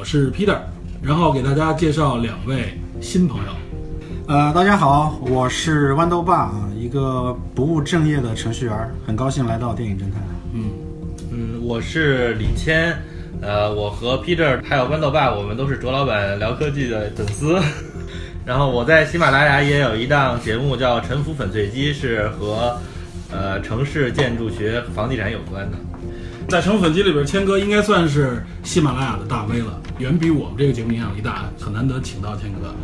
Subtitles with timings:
[0.00, 0.56] 我是 Peter，
[1.02, 2.72] 然后给大家介绍两位
[3.02, 3.52] 新朋友。
[4.28, 10.22] 呃，大家好，我是豌豆爸啊，一个不务正业的程序员，很高兴来到电影侦探。
[10.54, 10.70] 嗯
[11.30, 12.96] 嗯，我是李谦，
[13.42, 17.60] 呃，我和 Peter 还有豌豆爸，我们都是卓老板聊科技的粉丝。
[18.46, 22.74] 然后我在喜马拉雅也有一档节目叫《沉浮粉碎机》，是和
[23.30, 25.76] 呃城市建筑学、房地产有关的。
[26.48, 32.74] 在沉浮粉碎机里边，谦哥应该算是喜马拉雅的大 V 了，远比我们这个节目影响力大，很难得请到谦哥。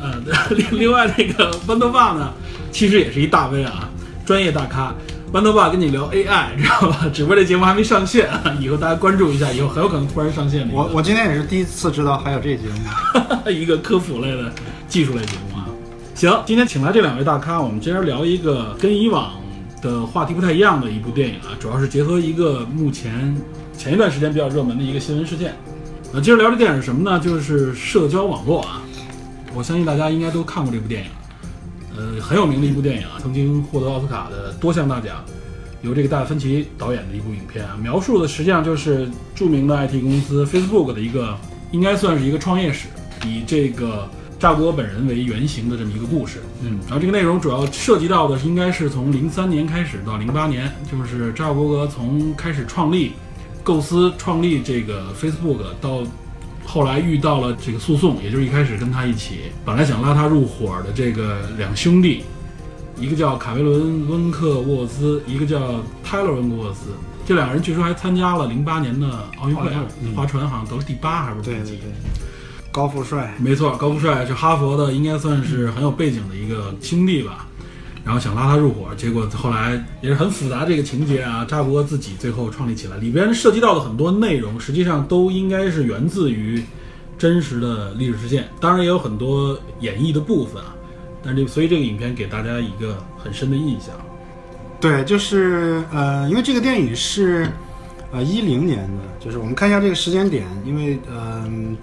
[0.00, 0.14] 呃，
[0.56, 2.32] 另另外那个豌豆爸呢，
[2.72, 3.88] 其实也是一大 V 啊，
[4.24, 4.94] 专业大咖。
[5.32, 7.06] 豌豆爸跟你聊 AI，知道吧？
[7.12, 10.66] 只不过这节目还没上线，以后大家关注一下，以后很有可能突然上线。
[10.72, 13.50] 我我今天也是第一次知道还有这节目。
[13.50, 14.50] 一个科普类的
[14.88, 15.66] 技术类节目啊。
[16.14, 19.32] 行，今天请来这两位大咖，我们今儿聊一个跟以往
[19.82, 23.36] 的话题不太一样的一部电影啊，主要是结合一个目前
[23.76, 25.54] 前一段时间比较热门的一个新闻事件。
[26.16, 27.20] 呃，今儿聊这电影是什么呢？
[27.20, 28.82] 就是社交网络啊。
[29.54, 31.10] 我相信大家应该都看过这部电影，
[31.94, 35.22] 呃，很有名的一部电影啊，曾经获得奥斯卡的多项大奖。
[35.82, 41.36] 由这个戴芬奇导演的一部影片啊，描述的实际上就是著名的 IT 公司 Facebook 的一个，
[41.70, 42.88] 应该算是一个创业史，
[43.26, 44.08] 以这个
[44.38, 46.38] 扎克伯格本人为原型的这么一个故事。
[46.62, 53.12] 嗯，然后这个内容主要涉及到的应该是从零三年开始到零八年，就是扎克伯格从开始创立、
[53.66, 56.04] 构思创立这个 Facebook 到
[56.64, 62.22] 后来遇到了这个诉讼，也就是一开始跟他一起本来想拉他入伙的这个两兄弟。
[62.96, 66.92] 一个叫卡梅伦·温克沃兹，一个叫泰勒·温克沃兹。
[67.26, 71.50] 这两个人据说还参加了零八年的奥运会啊，划船好像得了第八还是第几？
[71.50, 71.90] 对对对，
[72.70, 73.34] 高富帅。
[73.40, 77.48] 没错，高富帅是哈佛的，应该算是很有背景的一个兄弟吧。
[78.06, 81.44] 然后想拉他入伙，结果后来也是很复杂这个情节啊。
[81.44, 86.62] 扎克伯格自己最后创立起来，里边涉及到的很多内容，实际上都应该是源自于
[87.18, 90.72] 真实的历史事件，当然也有很多演绎的部分啊。
[91.20, 93.92] 但是所以这个影片给大家一个很深的印象。
[94.80, 97.50] 对，就是呃，因为这个电影是
[98.12, 101.76] 呃一零年的，就是我们看一下这个时间点，因为嗯、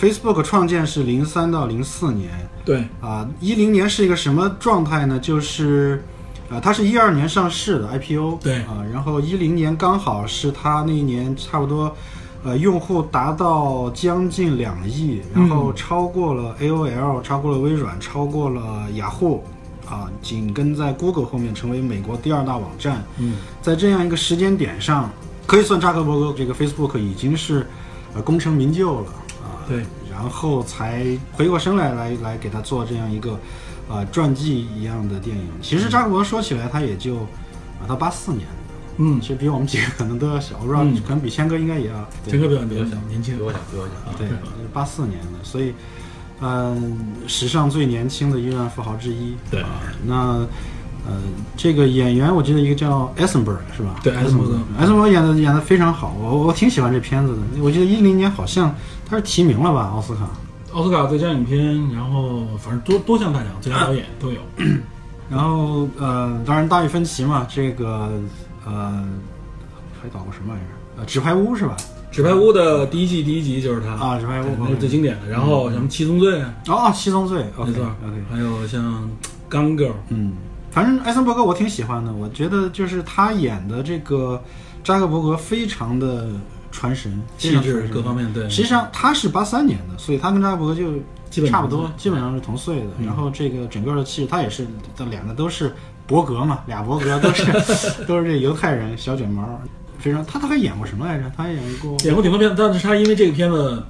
[0.00, 2.30] Facebook 创建是零三到零四年
[2.64, 5.18] 对，啊，一零年是一个什么状态呢？
[5.18, 6.02] 就是
[6.48, 11.94] 呃，它是一二年上市的 IPO，对啊，然后一零年刚好是它那一年差不多。
[12.42, 19.44] 呃，用户达到将近两亿，然后超过了 AOL，、超过了微软，超过了雅虎，
[19.86, 23.04] 啊，紧跟在 Google 后面成为美国第二大网站。
[23.18, 25.10] 嗯，在这样一个时间点上，
[25.46, 27.66] 可以算扎克伯格这个 Facebook 已经是
[28.14, 29.20] 呃功成名就了啊。
[29.70, 33.38] 对，然后才回过身来来来给他做这样一个
[33.88, 35.46] 呃传记一样的电影。
[35.62, 37.18] 其实扎克伯格说起来，他也就
[37.78, 38.54] 啊，他八四年的。
[38.96, 42.08] 嗯其，实比我们几个可能都要小，我不知道，嗯可能比谦哥应该也要。
[42.24, 44.10] 对谦哥比我比较小，年轻比我小，比我小。
[44.10, 44.26] 啊对，
[44.72, 45.72] 八四年的，所以，
[46.40, 46.98] 嗯、
[47.28, 49.36] 史上最年轻的亿万富豪之一。
[49.50, 50.16] 对啊，那，
[51.06, 51.16] 呃，
[51.56, 54.00] 这个演员我记得一个叫 Eisenberg 是吧？
[54.02, 57.62] 对艾森伯格艾森伯格演的演的非常好，我我挺喜欢这片子的。
[57.62, 58.74] 我记得一零年好像
[59.10, 60.30] 他是提名了吧奥斯卡，
[60.72, 61.58] 奥斯卡最佳影片，
[61.92, 64.40] 然后反正多多项大奖，最佳导演都有。
[65.28, 68.10] 然后呃，当然大卫芬奇嘛，这个
[68.64, 69.04] 呃
[70.00, 70.98] 还导过什么玩意儿？
[70.98, 71.76] 呃，纸牌屋是吧？
[72.12, 75.28] 纸牌屋的第一季第一集就是他啊，纸牌屋对那是最经典的。
[75.28, 79.08] 然后什么七宗罪啊，哦，七宗罪没错 OK，还有像
[79.52, 80.34] 《Gun Girl》，嗯，
[80.70, 84.40] 反正艾森伯格我挺喜欢的，我觉得就是他演的这个
[84.82, 86.28] 扎克伯格非常的
[86.70, 88.48] 传神，气质各方面对。
[88.48, 90.92] 实际上他是八三年的，所以他跟扎克伯格就
[91.30, 92.86] 基本差不多，基本上是同岁的。
[92.98, 95.72] 嗯然后这个整个的气质，他也是这两个都是
[96.06, 97.44] 伯格嘛， 俩伯格都是
[98.06, 99.60] 都是这犹太人小卷毛，
[99.98, 101.30] 非常他他还演过什么来着？
[101.36, 103.82] 他还演过演过挺多片，但是他因为这个片子，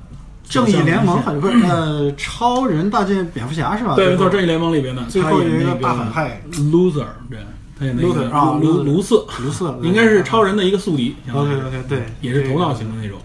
[0.45, 3.95] 正义联盟，好像不是呃超人大战蝙蝠侠是吧？
[3.95, 7.39] 对，没错，正义联盟里边的，最后有一个大反派 loser，对，
[7.81, 8.29] 他演那个
[8.61, 11.17] 卢卢瑟，卢瑟，应该是超人的一个宿敌。
[11.33, 13.19] OK OK 对，也是头脑型的那种。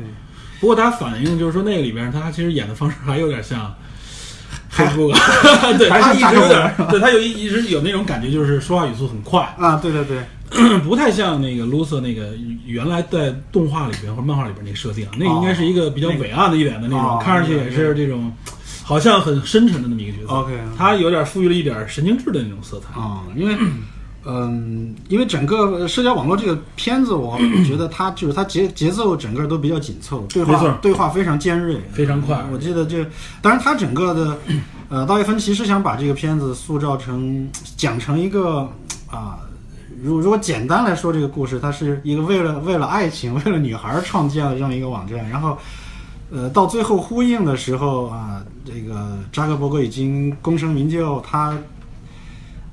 [0.62, 3.76] 不过他反映就是说那个里边他其实演的方式还有点像
[4.72, 5.14] ，Facebook，
[5.78, 12.34] 对还他一直有点，对他有一一直有那种感觉，就是说话语速很快，啊，对对对， 不太像那个 Lucer 那个
[12.66, 18.32] 原来在动画里边或者漫画里边那个设定，那应该是一一个比较伟岸的一点的那种，哦看上去也是这种
[18.84, 20.34] 好像很深沉的那么一个角色。
[20.34, 23.00] OK 他有点赋予了一点神经质的那种色彩。
[23.00, 23.56] 啊、因为，
[24.26, 33.06] 嗯，因为整个社交网络这个片子，我 觉得它就是它节节奏整个都比较紧凑，对话对话非常尖锐，非常快我记得这，
[33.42, 34.38] 当然它整个的，
[34.90, 38.70] 呃，大卫芬奇是想把这个片子塑造成讲成一个
[39.10, 39.40] 啊。
[40.04, 45.58] 如如果简单来说，这个故事它是一个为了为了爱情、为了女孩创建了这么一个网站，然后，
[46.30, 51.58] 呃，到最后呼应的时候啊，这个扎克伯格已经功成名就，他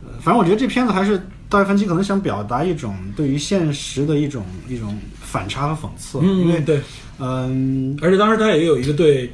[0.02, 6.80] 呃，反正我觉得这片子还是大卫芬奇可能想表达一种对于现实的一种一种反差和讽刺，因为嗯，对，
[7.18, 9.30] 嗯、而且当时他也有一个对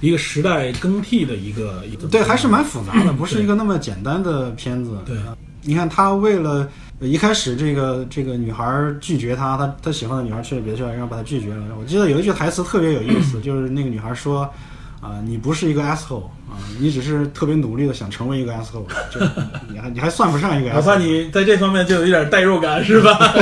[0.00, 4.98] 一个时代更替的一个一个对，还是蛮复杂的，不是一个那么简单的片子。
[5.06, 6.68] 对呃你看他为了
[6.98, 11.64] 呃一开始这个这个女孩拒绝他，他他喜欢的女孩去了别的学校，然后把他拒绝了。
[11.78, 14.52] 我记得有一句台词特别有意思，就是那个女孩说。
[15.02, 19.20] 啊、你不是一个 asshole 啊、你只是特别努力的想成为一个 asshole，就
[19.68, 20.74] 你还你还算不上一个 asshole。
[20.74, 23.34] 哪怕你在这方面就有一点代入感，是吧？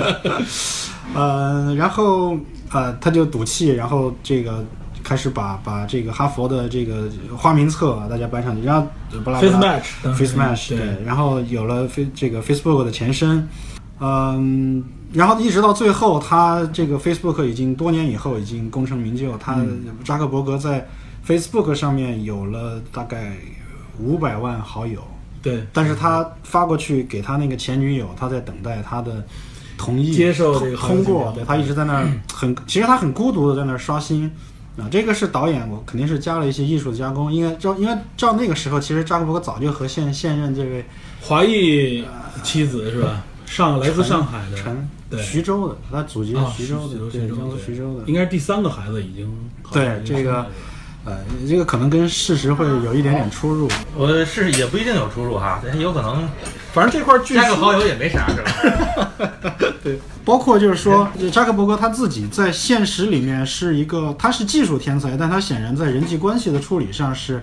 [1.14, 2.36] 呃，然后
[2.70, 4.64] 呃，他就赌气，然后这个
[5.02, 8.86] 开始把把这个哈佛的这个花名册啊大家搬上去，然后
[9.24, 13.46] 巴拉巴 Face Match，Face Match，对对，然后有了 Face 这个 Facebook 的前身，
[14.00, 14.82] 嗯，
[15.12, 20.88] 然后一直到最后，他这个 Facebook 已经多年以后已经功成名就，他嗯扎克伯格在
[21.26, 23.36] Facebook 上面有了大概
[23.98, 25.02] 五百万好友，
[25.42, 29.24] 对，但是他发过去给他那个前女友，他在等待他的
[29.76, 34.30] 同意接受这个通过，对他一直在那儿很，其实他很孤独的在那儿刷新。
[34.78, 37.30] 啊，这个是导演，我肯定是加了一些艺术的加工。
[37.30, 40.82] 应该照，应该照那个时候，其实扎克伯格早就和现现任这位
[41.20, 42.02] 华裔
[42.42, 43.22] 妻子是吧？
[43.44, 48.04] 上来自上海的，陈对徐州的，他祖籍徐州江苏徐州的。
[48.06, 49.28] 应该是第三个孩子已经
[49.72, 50.46] 对这个
[51.04, 51.18] 呃，
[51.48, 53.68] 这个可能跟事实会有一点点出入。
[53.96, 56.28] 我是也不一定有出入哈，有可能
[56.72, 59.10] 反正这块据加个好友也没啥是吧？
[59.82, 67.42] 对包括就是说，扎克伯格他自己在现实里面是一个，他是技术天才，但他显然在人际关系的处理上是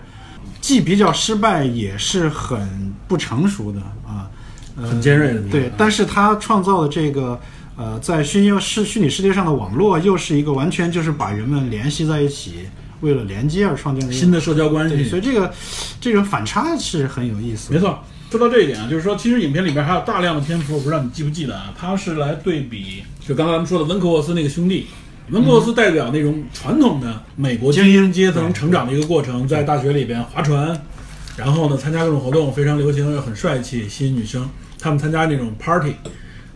[0.62, 4.32] 既比较失败，也是很不成熟的啊，
[4.78, 7.38] 呃很尖锐的对，但是他创造的这个
[7.80, 12.56] 呃，在虚拟世虚拟世界上的网络，又是一个完全就是把人们联系在一起，
[13.00, 15.18] 为了连接而创建的新的社交关，系所。
[15.18, 15.50] 以这个
[16.02, 17.76] 这种反差是很有意思的。
[17.76, 17.98] 没错，
[18.30, 24.88] 说到这一点啊，就是说，其实影片里边还有大量的篇幅，我不知道你记不记得啊，它是来对比，就刚才咱们说的温克沃斯那个兄弟。
[25.30, 30.78] 温克沃斯代表那种传统的美国精英阶层成长的一个过程，在大学里边划船，
[31.38, 34.50] 然后呢参加各种活动，非常流行，又很帅气，吸引女生。
[34.78, 35.94] 他们参加那种 party，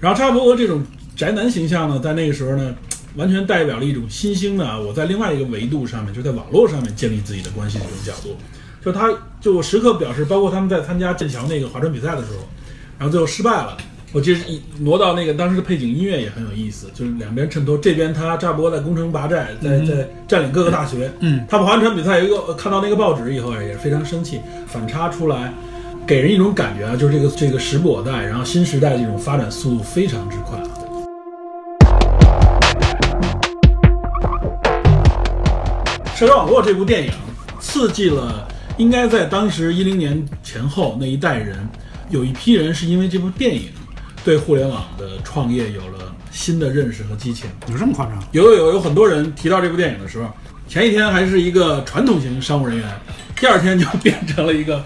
[0.01, 0.83] 然后差不多这种
[1.15, 2.73] 宅男形象呢，在那个时候呢，
[3.15, 8.35] 完全代表了一种新兴的啊，我在另外一个维度上面，就在网络上面建立自己的关系的这种角度。
[8.83, 12.39] 就他就我时刻表示，包括他们在参加剑桥那个划船比赛的时候，
[12.97, 13.77] 然后最后失败了。
[14.11, 25.51] 我记得一挪到那个当时的背景音乐也很有意思，就是两边衬托，这边他扎博在攻城拔寨，在在占领各个大学，嗯，他跑完船比赛有一个呃看到那个报纸以后也是非常生气，反差出来，
[26.05, 30.59] 给人一种感觉啊，就是这个这个时不我待，然后新时代这种发展速度非常之快
[36.15, 37.11] 社交网络这部电影
[37.59, 41.67] 刺激了，应该在当时一零年前后那一代人，
[42.09, 43.69] 有一批人是因为这部电影
[44.23, 47.49] 对互联网的创业有了新的认识和激情。
[47.67, 48.23] 有这么夸张？
[48.31, 50.29] 有有有有很多人提到这部电影的时候，
[50.67, 52.87] 前一天还是一个传统型商务人员，
[53.35, 54.83] 第二天就变成了一个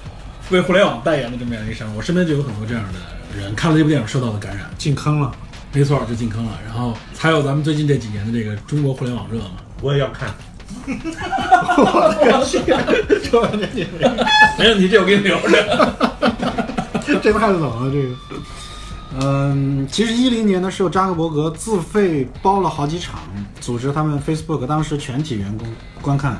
[0.50, 1.98] 为互联网代言的这么样一个商务。
[1.98, 3.00] 我身边就有很多这样的
[3.38, 5.32] 人，看了这部电影受到的感染，进坑了。
[5.74, 6.58] 没错，就进坑了。
[6.66, 10.34] 然后还有咱们最近这几年的这个中国互联网热嘛，我也要看。
[14.58, 15.52] 没问题，这我给你留着。
[17.22, 18.16] 这太冷了，这个。
[19.20, 23.20] 嗯，其实一零年的时候，扎克伯格自费包了好几场，
[23.60, 25.68] 组织他们 Facebook 当时全体员工
[26.02, 26.38] 观看。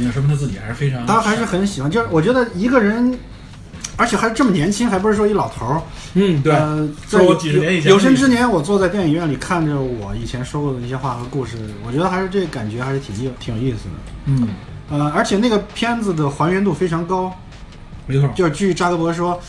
[0.00, 3.16] 也说明他自己还是非常，他还是很喜欢，就是我觉得一个人，
[3.96, 5.82] 而且还这么年轻，还不是说一老头儿。
[6.14, 13.94] 嗯，对，呃，在我几十年以前有生之年，我坐在电影院里看着我以前说过的那些话和故事，我觉得还是这感觉还是挺有挺有意思的。
[14.26, 14.48] 嗯，
[14.90, 17.32] 呃，而且那个片子的还原度非常高，
[18.06, 19.40] 没错，就是据扎克伯格说，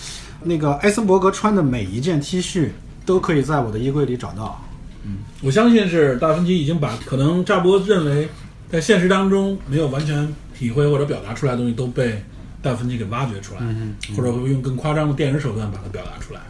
[0.44, 2.70] 那个艾森伯格穿的每一件 T 恤
[3.06, 4.62] 都可以在我的衣柜里找到。
[5.04, 8.28] 嗯我相信是大芬奇已经把可能扎伯认为
[8.72, 12.24] 在现实当中没有完全体会或者表达出来的东西都被
[12.65, 16.41] 达芬奇给挖掘出来，嗯或者会用更夸张的电影手段把它表达出来。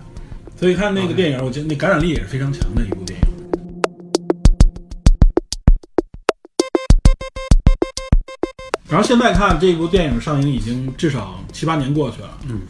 [0.58, 3.26] 所以看那个电影，我觉得那感染力也是非常强的一部电影。
[8.88, 12.62] 然后现在看这部电影上映已经至少七八年过去了，嗯，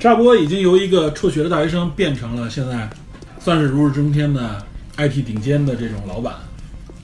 [0.00, 2.90] 扎波已经由一个辍学的大学生变成了现在
[3.38, 6.34] 算是如日中天的 IT 顶尖的这种老板，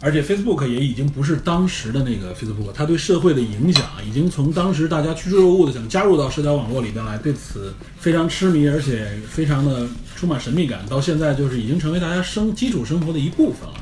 [0.05, 13.77] 而且 Facebook 也已经不是当时的那个 Facebook，它对社会的影响已经从当时大家趋之若鹜的想加入到社交网络里边来，对此非常痴迷，而且非常的充满神秘感，到现在就是已经成为大家生基础生活的一部分了。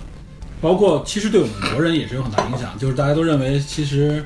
[0.61, 4.25] 包括其实对我们国人也是有很大影响，就是大家都认为其实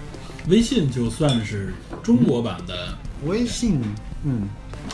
[0.49, 1.73] 微信就算是
[2.03, 3.81] 中国版的，微信，
[4.23, 4.47] 嗯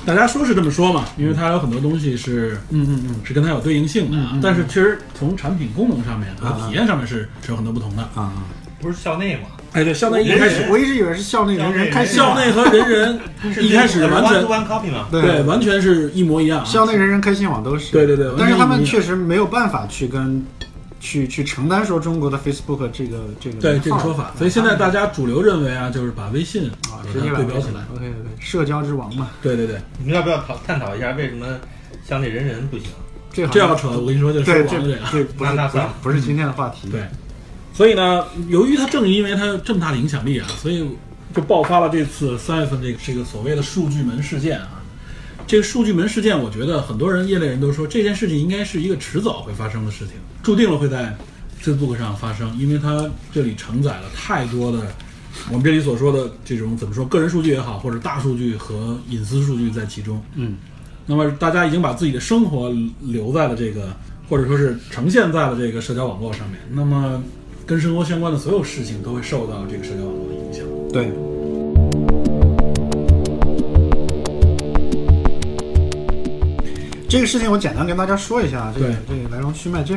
[0.05, 8.03] 大家说是这么说嘛，因为它有很多东西是嗯嗯嗯是跟它有对应性的，啊嗯嗯但是其实从产品功能上面和啊体验上面是是有很多不同的。
[8.15, 8.33] 啊，
[8.81, 9.43] 不是校内吗？
[9.73, 13.21] 哎，对，校内一开始我一直以为是校内人人开心网，校内和人人
[13.65, 15.07] 一开始完 one 全 to one copy 吗？
[15.11, 16.65] 对，完全是一模一样啊。
[16.65, 20.45] 校内人人开心网都是，对对对但是他们确实没有办法去跟
[21.03, 27.83] 去去承担说中国的 Facebook 这个这个对这个说法，所以现在大家主流认为啊，就是把微信啊直接对标起来。
[27.93, 31.45] OK OK，社交之王嘛，对对对，你们要不要讨探讨一下为什么
[32.09, 32.87] 像那人人不行？
[33.33, 34.97] 这这要扯，我跟你说就是这个。
[35.11, 37.03] 这不是不不是今天的话题，对，
[37.75, 40.89] 所以呢，由于它正因为它有这么大的影响力啊，所以
[41.35, 44.79] 就爆发了这次三月份这个这个所谓的数据门事件啊。
[45.45, 51.17] 这个数据门事件，我觉得很多人业内人都说这件事情应该是一个迟早会发生的事情，注定了会在
[51.63, 54.81] Facebook 上发生，因为它这里承载了太多的
[55.49, 60.23] 我们这里所说的这种怎么说个人数据也好，或者大数据和隐私数据在其中。
[60.35, 60.57] 嗯，
[61.07, 63.95] 那么大家已经把自己的生活留在了这个，
[64.29, 66.59] 或者说是呈现在了这个社交网络上面。
[66.71, 67.23] 那么
[67.65, 70.65] 跟生活相关的所有事情都会受到这个社交网络的影响。
[70.93, 71.32] 对。
[77.13, 79.83] 这个事情我简单跟大家说一下，这个对这个来龙去脉。
[79.83, 79.95] 这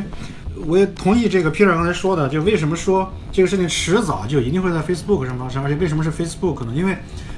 [0.66, 6.74] 我也同意这个 Peter 刚才说的，就为什么说这个事情迟早就一定会在 Facebook 上发生，而且为什么是 Facebook 呢？
[6.74, 6.94] 因为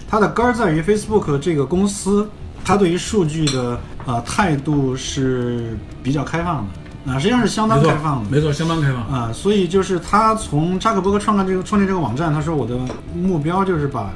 [0.08, 2.28] 它的根儿在于 Facebook 这个公司，
[2.64, 6.66] 它对于数据的呃态度是比较开放
[7.06, 8.30] 的，啊、实际上是相当开放的。
[8.30, 9.02] 没错，相当开放。
[9.06, 12.76] 啊，所以就是他从扎克伯格创办这个创建这个网站，他说我的
[13.14, 14.10] 目标就是把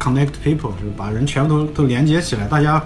[0.00, 2.82] connect people，就是把人全部都都连接起来，大家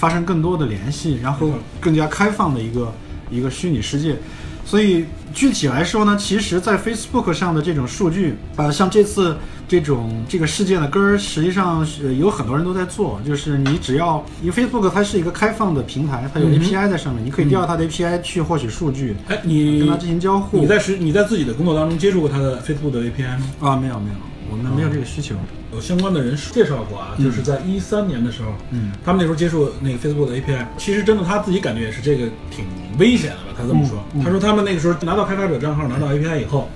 [0.00, 2.90] 发生更多的联系，然后更加开放的一个
[3.30, 4.16] 一个虚拟世界。
[4.64, 5.04] 所以
[5.34, 9.36] 具体来说呢，其实，在 Facebook 上的这种数据，呃，像这次
[9.68, 20.58] 这种这个事件的根儿，实际上是有很多人都在做，就是你只要因为 Facebook 它是一个开放的平台，它有 API 在上面，你可以调它的 API 去获取数据，哎，你跟它进行交互。
[20.58, 23.44] 你在实你在自己的工作当中接触过它的 Facebook 的 API 吗？
[23.60, 24.16] 啊，没有没有，
[24.50, 25.34] 我们没有这个需求。
[25.72, 32.64] 有相关的人介绍过啊，就是在一三年的时候，嗯，他们那时候接触那个 Facebook 的 API，其实真的他自己感觉也是这个挺
[32.98, 33.98] 危险的吧，他这么说。
[34.14, 36.68] 嗯嗯他说他们那个时候拿到开发者账号，拿到 API 以后，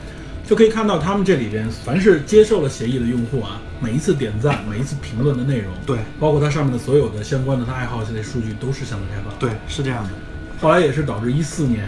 [0.46, 10.10] 就可以看到他们这里边凡是接受了协议的用户啊，每一次点赞、每一次评论的内容，对包括它上面的所有的相关的他爱好这类数据都是相对开放。，对，是这样的。
[10.60, 11.84] 后来也是导致一四年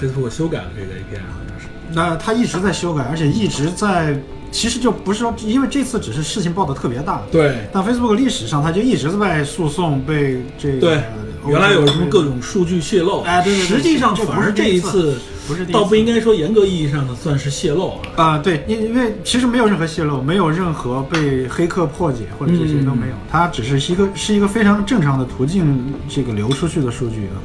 [0.00, 1.66] Facebook 修改了这个 API，好像是。
[1.92, 4.18] 那他一直在修改，而且一直在，
[4.50, 11.02] 其实就不是说，因为这次只是事情报的特别大，对但 Facebook 历史上它就一直在诉讼被这个对，
[11.46, 17.98] 原来有什么各种数据泄露，哎对对对实际上这反而这一次不是倒不应该说严格意义上的算是泄露啊。
[18.16, 27.38] 啊、对，因因为其实没有任何泄露，没有任何被黑客破解或者这些都没有，它只是一个是一个非常正常的途径，这个流出去的数据啊。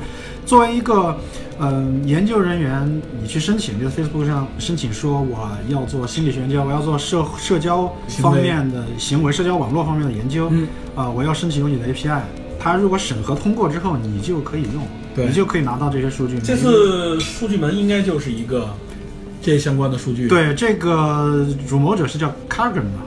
[0.45, 1.17] 作为一个
[1.57, 12.21] 呃研究人员，你去申请，就在 Facebook 上申请说我要做心理学研究，我要做社社交方面的行为、社交网络方面的研究，嗯啊、我要申请用你的 API。
[12.59, 16.39] 它如果审核通过之后，你就可以用，对你就可以拿到这些数据。
[16.39, 18.73] 这次数据门应该就是一个
[19.41, 23.03] 这相关的数据。，对，这个主谋者是叫 Cargan 吧，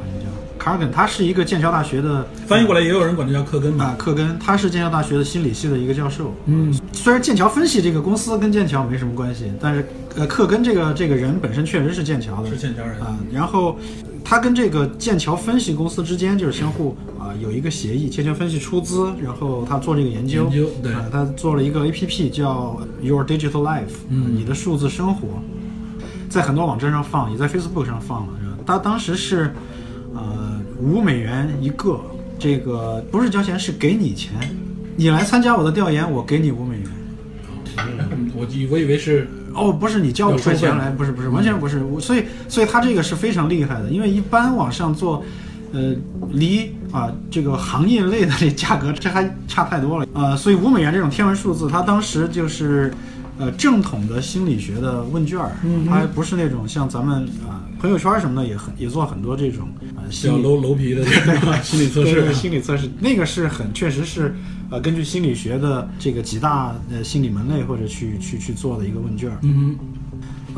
[0.58, 6.34] 好像叫 Cargan，他是一个剑桥大学的翻译过来也有人管这叫克根啊嘛。，克根，他是剑桥大学的心理系的一个教授。
[6.46, 9.86] 嗯，虽然剑桥分析这个公司跟剑桥没什么关系，但是
[10.16, 13.16] 呃，克根这个这个人本身确实是剑桥的，是剑桥人啊。
[13.32, 13.78] 然后
[14.24, 25.28] 他跟这个剑桥分析公司之间就是相互啊有一个协议，剑桥分析出资，然后他做这个研究，研究对啊，他做了一个 A P P 叫 Your Digital Life，嗯你的数字生活，
[26.28, 28.32] 在很多网站上放，也在 Facebook 上放了。
[28.66, 29.54] 他当时是
[30.12, 30.45] 呃
[30.80, 32.00] 五美元一个，
[32.38, 34.32] 这个不是交钱，是给你钱，
[34.96, 36.86] 你来参加我的调研，我给你五美元。
[37.78, 41.82] 嗯我以我以为是哦，不是你交五块钱来，不是不是，完全不是。
[41.84, 45.22] 我所以所以他这个是非常厉害的，因为一般网上做，
[45.72, 45.94] 呃，
[46.30, 50.06] 离啊，这个行业类的这价格这还差太多了。
[50.14, 52.90] 呃，所以五美元这种天文数字，它当时就是
[53.38, 62.32] 呃正统的心理学的问卷儿，嗯它还不是那种像咱们啊、朋友圈什么的也很也做很多这种呃理楼楼皮的这个心理测试。
[62.32, 62.88] 心理测试。
[63.00, 64.34] 那个是很确实是
[64.70, 69.38] 呃根据心理学的这个几大呃心理门类或者去去去做的一个问卷儿。
[69.42, 69.76] 嗯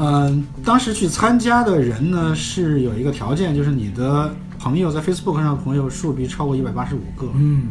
[0.01, 7.27] 嗯，当时去参加的人呢是有一个条件，就是你的朋友在 Facebook 上的朋友数必超过一百八十五个。
[7.35, 7.65] 嗯，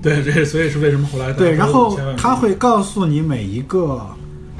[0.00, 4.00] 对，这所以是为什么后来对，然后他他会告诉你每一个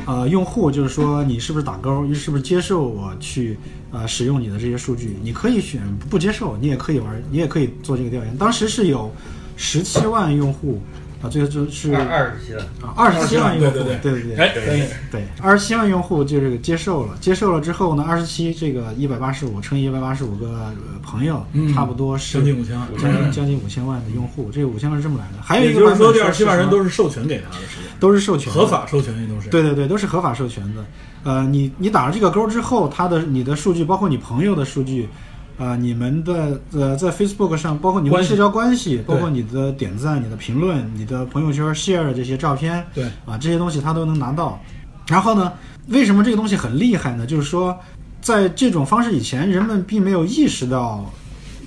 [0.06, 3.58] 呃用户，就是说你是不是打勾，你是不是接受我去
[3.90, 5.16] 呃使用你的这些数据。
[5.22, 8.36] 你可以选不接受，你也可以玩，你也可以做这个调研。
[8.38, 9.12] 当时是有
[9.56, 10.80] 十七万用户
[11.26, 25.42] 啊，最后就是二二十七了，啊二十七万用户，对对对哎，可以，对，二十七万用户就这个接受了，接受了之后呢，二十七这个一百八十五乘以一百八十五个呃朋友，嗯差不多是将近五千万，将近将近五千万的用户，这个五千万是这么来的。
[25.42, 27.56] 还有一个也就是说，这二十七万人都是授权给他的，
[27.98, 28.66] 都是授权的合。
[28.66, 29.48] 法授权也都是。
[29.48, 30.84] 对对对，都是合法授权的。
[31.24, 35.08] 呃，你你打了这个勾之后，他的你的数据，包括你朋友的数据，
[35.58, 44.60] 啊、你们的呃在 Facebook 上，包括你们的社交关系，包括你的点赞、你的评论、你的朋友圈 share 的这些照片，对啊，这些东西他都能拿到。
[45.08, 45.52] 然后呢，
[45.88, 47.24] 为什么这个东西很厉害呢？
[47.24, 47.78] 就是说，
[48.20, 51.10] 在这种方式以前，人们并没有意识到，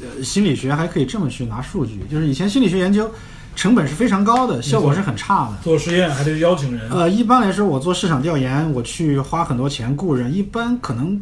[0.01, 2.01] 呃，心理学还可以这么去拿数据。
[2.11, 3.09] 就是以前心理学研究
[3.55, 5.57] 成本是非常高的，效果是很差的。
[5.63, 11.19] 做实验还得邀请人，呃，一般来说，我做市场调研，我去花很多钱雇人，一般可能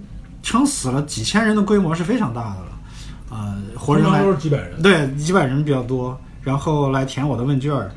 [0.47, 2.67] 撑死了几千人的规模是非常大的了。
[3.31, 4.81] 呃，活人来都是几百人。
[4.81, 7.91] 对几百人比较多，然后来填我的问卷儿，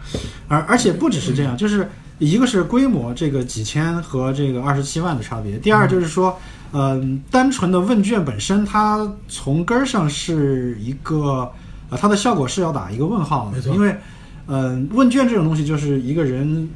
[0.48, 1.88] 而而且不只是这样，就是
[2.18, 6.36] 一个是规模这个几千和这个二十七万的差别，第二就是说，
[6.72, 11.48] 嗯、单纯的问卷本身，它从根儿上是一个，
[11.88, 13.96] 呃，它的效果是要打一个问号的，没错因为，
[14.48, 16.68] 嗯、问卷这种东西就是一个人。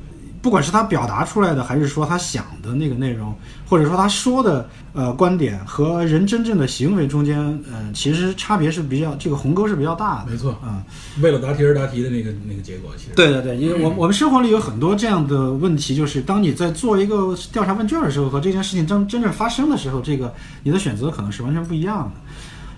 [0.44, 3.34] 不管是他表达出来的，还是说他想的那个内容，
[3.66, 10.32] 或者说他说的呃观点和人真正的行为中间，嗯、其实差别是比较这个鸿沟是比较大的。
[10.32, 10.54] 没错。
[10.62, 10.82] 嗯，
[11.22, 13.12] 为了答题而答题的那个那个结果，其实。
[13.16, 22.20] 对对对，因为我我们生活里有很多这样的问题，就是当你在做一个调查问卷的时候，和这件事情真真正发生的时候，这个你的选择可能是完全不一样的。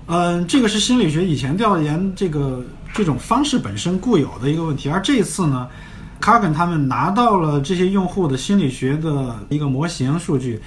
[0.06, 2.62] 嗯，这个是心理学以前调研这个
[2.94, 5.66] 这种方式本身固有的一个问题，而这一次呢
[6.20, 10.60] ，Kagan 他们拿到了这些用户的心理学的一个模型数据，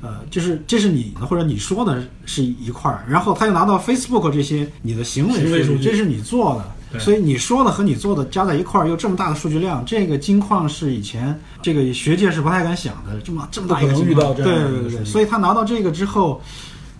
[0.00, 6.64] 呃，就是这是你的或者你说的是一块儿，然后他又拿到 Facebook 这些你的行为数据，这是你做的。
[7.00, 16.40] 所以你说的和你做的加在一块儿，又这么大的数据量，这个金矿是以前这个学界是不太敢想的，这么这么大一个金矿对对对所以他拿到这个之后，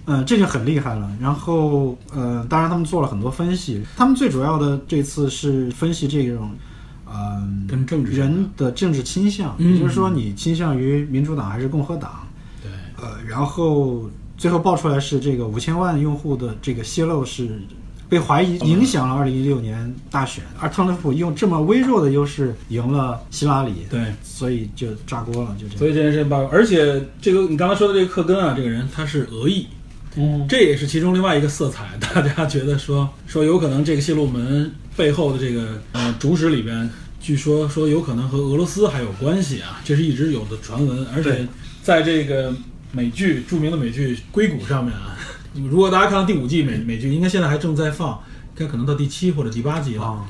[0.04, 1.08] 呃，这就很厉害了。
[1.20, 6.50] 然后呃，当然他们做了很多分析，他们最主要的这次是分析这种。
[7.14, 12.26] 嗯，跟政治人的政治倾向，嗯也就是说，你倾向于民主党还是共和党？
[12.60, 17.60] 对，呃，然后最后爆出来是这个五千万用户的这个泄露是
[18.08, 25.78] 被怀疑影响了二零一六年大选，而特朗普用这么微弱的优势赢了希拉里，对，所以就炸锅了，就这样。
[25.78, 29.66] 所以这件事情爆，而且这个你刚才说的这个克根啊，这个人他是俄裔，
[30.16, 31.96] 嗯，这也是其中另外一个色彩。
[31.98, 36.88] 大家觉得说说有可能这个泄露门背后的这个呃主使里边，
[37.24, 41.06] 据说说有可能和俄罗斯还有关系啊，这是一直有的传闻。
[41.16, 41.48] 而且
[41.82, 42.54] 在这个
[42.92, 45.16] 美剧著名的美剧《硅谷》上面啊，
[45.54, 48.22] 如果大家看到第五季美美剧，应该现在还正在放，
[48.58, 50.04] 应该可能到第七或者第八集了。
[50.04, 50.26] 啊，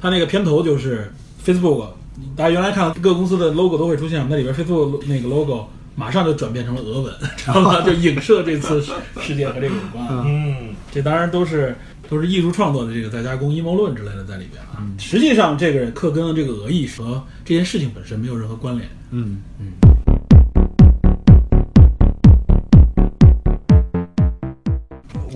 [0.00, 1.12] 它那个片头就是
[1.44, 1.88] Facebook，
[2.36, 7.82] 大家原来看各个公司的 logo 都会出现，那里边 Facebook 那个 logo 马上就转变成了俄文，知道吗？
[7.82, 10.06] 就影射这次事事件和这个有关。
[10.08, 11.74] 嗯嗯，这当然都是
[12.08, 14.86] 都是艺术创作的这个再加工阴谋论之类的在里边啊。
[14.98, 18.88] 实际上，这个克根的这个俄裔和这件事情本身没有任何关联。
[19.10, 19.72] 嗯嗯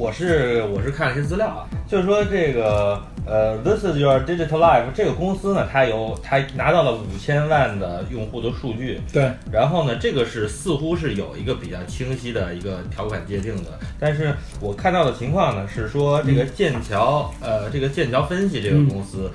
[0.03, 19.31] 我是我是看了一些资料啊，就是说这个呃，This is your digital life 这个公司呢，它有它拿到了五千万的用户的数据，对，然后呢，这个是似乎是有一个比较清晰的一个条款界定的，但是我看到的情况呢是说这个剑桥呃这个剑桥分析这个公司。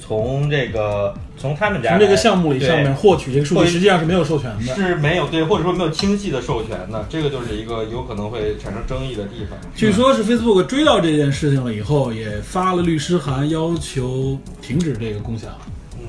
[0.00, 4.74] 从这个从他们家从这个项目里上面获取这个数据，会实际上是没有授权的。
[4.74, 9.58] 是没有对，或者说没有清晰的授权的，这个就是一个有可能会产生争议的地方。
[9.76, 15.50] 据说是 Facebook 追到这件事情了以后，也发了律师函要求停止这个共享，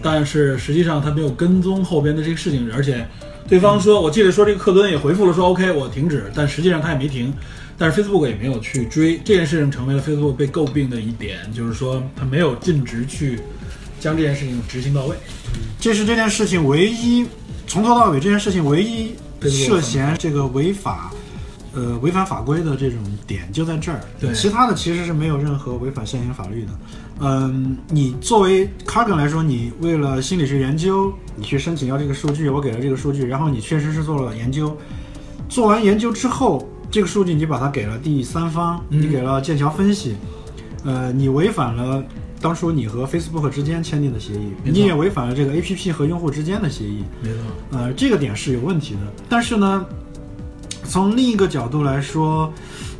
[0.01, 3.05] 但是实际上他没有跟踪后边的这个事情，而且
[3.47, 7.33] 对方说，我记得说这个克敦也回复了说 OK，我停止，但实际上他也没停，
[7.77, 13.39] 但是 Facebook 也没有去追这件事情，成为了 Facebook 被诟病的一点，就是说他没有尽职去
[14.01, 15.15] 将这件事情执行到位。
[15.79, 17.25] 这是这件事情唯一
[17.65, 19.15] 从头到尾这件事情唯一
[19.47, 21.13] 涉嫌这个违法，
[21.73, 24.01] 呃，违反法规的这种点就在这儿。
[24.19, 26.71] 对其他的其实是没有任何违反现行法律的。
[27.23, 34.75] 嗯，你作为 Cargan 来说，你为了心理学研究，你去申请要这个数据，我给了这个数据，然后你确实是做了研究，
[35.47, 40.15] 做完研究之后，这个数据你把它给了第三方，嗯你给了剑桥分析，
[40.83, 42.03] 呃，你违反了
[42.41, 47.39] 当初你和 Facebook 之间签订的协议，你也违反了这个 APP 和用户之间的协议，没错，
[47.77, 49.01] 呃，这个点是有问题的。
[49.29, 49.85] 但是呢，
[50.83, 52.51] 从另一个角度来说，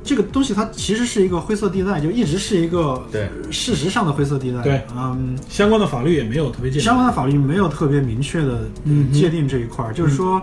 [0.03, 3.29] 这个东西它其实是一个灰色地带，就一直是一个对。
[3.51, 4.61] 事实上的灰色地带。
[4.61, 4.81] 对。
[4.95, 6.85] 嗯，相关的法律也没有特别界定。
[6.85, 10.41] 相关的法律没有特别明确的嗯界定这一块儿，就是说，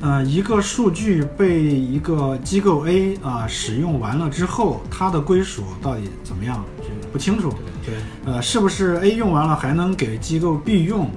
[0.00, 7.52] 呃，一个数据被一个机构 A 啊、使用完了之后，它的归属到底怎么样，这个不清楚。
[7.84, 11.10] 对，呃，是不是 A 用完了还能给机构 B 用？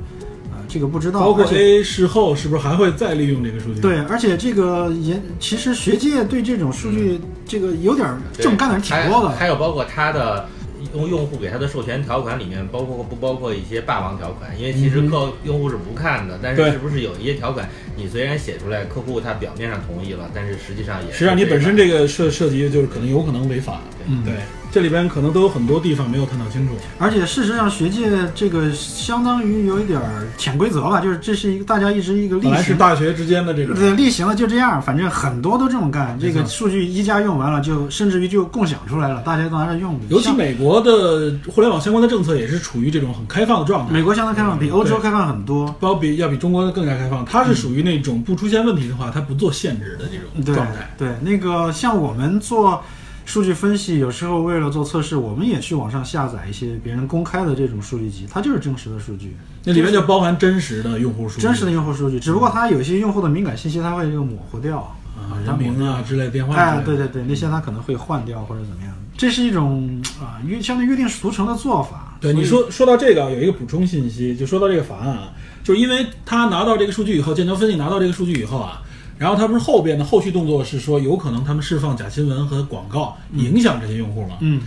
[0.52, 1.20] 呃，这个不知道。
[1.20, 3.80] 包括 A 事后是不是还会再利用这个数据？
[3.82, 9.30] 对，而且这个也，其实学界对这种数据，这个有点儿这么干的人挺多的。
[9.30, 10.48] 还有包括它的
[10.94, 14.58] 用用户给他的授权条款里面，包括不包括一些霸王条款？
[14.60, 23.82] 因为其实嗯客用户是不看的，但是是不是有一些条款，你虽然写出来，客户他表面上同意了，但是实际上也实际上你本身这个涉涉及的就是可能有可能违法。
[24.08, 24.34] 嗯对，
[24.72, 26.74] 这里边可能都有很多地方没有探讨清楚。
[26.98, 32.76] 而且事实上，学界这个相当于有一点儿潜规则吧，就是这是一个大家一直一个例本来是。
[32.76, 36.18] 大学之间的这个，对，例行了就这样，反正很多都这么干。
[36.20, 39.92] 这个数据一家用完了，就甚至于就共享出来了，大家都拿着用。
[39.92, 45.76] 像尤其美国的互联网相关的政策也是处于这种很开放的状态，美国相当开放，比欧洲开放很多。
[45.80, 47.24] 包比要比中国更加开放。
[47.26, 50.96] 它是属于那种不出现问题的话，它不做限制的这种状态。
[50.98, 52.84] 对，那个像我们做
[53.32, 64.94] 数据分析，有时候为了做测试，我们也去网上下载一些别人公开的这种数据集，它就是真实的数据，那里面就包含真实的用户数据，真实的用户数据，只不过它有些用户的敏感信息，它会这个模糊掉。
[65.16, 72.18] 啊，人名啊之类的电话之类哎，对对对，那些它可能会换掉或者怎么样，这是一种啊约相对约定俗成的做法。
[72.20, 75.30] 对，你说说到这个，有一个补充信息，就说到这个法案啊，
[75.64, 78.82] 就是因为他拿到这个数据以后，剑桥分析拿到这个数据以后啊，
[79.22, 84.38] 然后他们后边的后续动作是说，有可能他们释放假新闻和广告，影响这些用户嘛。
[84.40, 84.60] 嗯。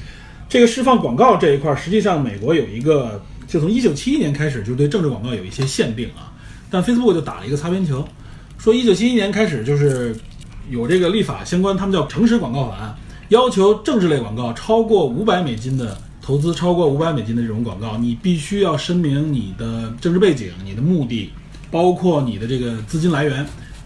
[0.49, 6.31] 这个释放广告这一块儿，实际上美国有一个，就从一九七一年开始就对政治广告有一些限定啊，
[6.71, 8.07] 但 Facebook 就打了一个擦边球，
[8.57, 10.14] 说一九七一年开始就是
[10.71, 12.95] 有这个立法相关，他们叫诚实广告法案，
[13.31, 21.33] 要求政治类广告超过五百美金的投资，超过五百美金的这种广告，你必须要声明你的政治背景、你的目的，
[21.73, 23.45] 包括你的这个资金来源，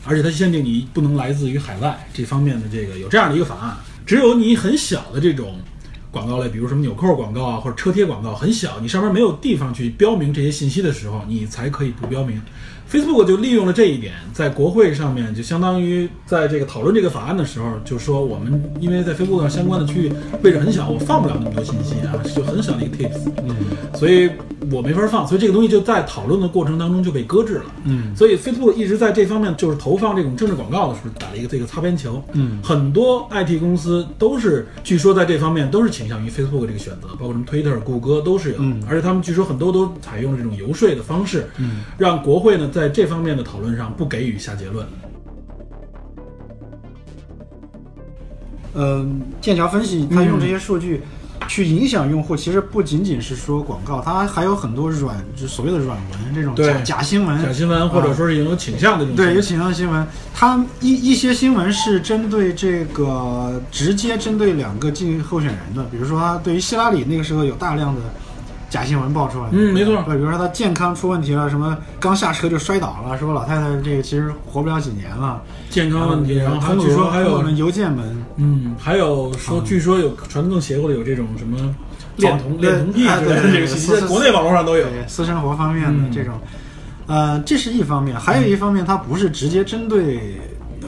[0.09, 5.61] 而且它限定你不能来自于海外这方面的这个有这样的一个法案，只有你很小的这种。
[6.11, 12.40] 广告类，比如什么纽扣广告啊，或者车贴广告，很小，你上面没有地方去标明这些信息的时候，你才可以不标明。
[12.90, 23.55] Facebook 就利用了这一点，在国会上面就相当于在这个讨论这个法案的时候，就说我们因为在 Facebook 上相关的区域位置很小，我放不了那么多信息啊，就很小的一个 tips，嗯
[23.94, 24.31] 所以
[24.70, 27.64] 我没法放，所以这个东西就在讨论的过程当中就被搁置了。
[27.85, 28.14] 嗯。
[28.16, 32.22] 所以 Facebook 一直在这方面就是投放这种政治广告的时候打了一个这个擦边球。
[32.33, 32.59] 嗯。
[32.62, 38.83] 很多 IT 公司都是，据说在这方面都是倾向于 Facebook 这个选择，包括什么 Twitter、谷歌都是有，嗯。
[38.88, 44.86] 而且他们据说很多都采用了这种游说的方式，嗯，让国会呢在这方面的讨论上不给予下结论。
[48.74, 51.02] 嗯，剑桥分析它用这些数据
[51.48, 68.00] 去影响用户，其实不仅仅是说广告，它还有很多软，就所谓的软文这种对假假新闻，假新闻或者说是有倾向的对，有倾向新闻，它一一些新闻是针对这个直接针对两个竞候选人的，比如说他对于希拉里那个时候有大量的
[68.70, 70.02] 假新闻爆出来，嗯没错。
[70.07, 81.74] 对，比如说他健康出问题了，什么刚下车就摔倒了，说老太太这个其实活不了几年了，健康问题，然后据说还有我们邮件门，嗯，还有说，据说有传的更邪乎的有这种什么
[82.16, 84.87] 恋童恋童癖之类的这个信息，在国内网络上都有。
[85.07, 86.35] 私生活方面的嗯这种，
[87.07, 90.38] 呃，这是一方面，还有一方面，它不是直接针对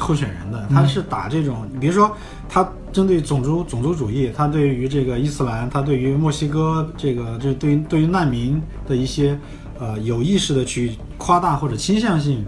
[0.01, 2.11] 候选人的，他是打这种，比如说，
[2.49, 9.39] 他针对种族种族主义，他对于这个伊斯兰，他对于墨西哥这个，这对于对于难民的一些
[9.79, 12.45] 呃有意识的去夸大或者倾向性。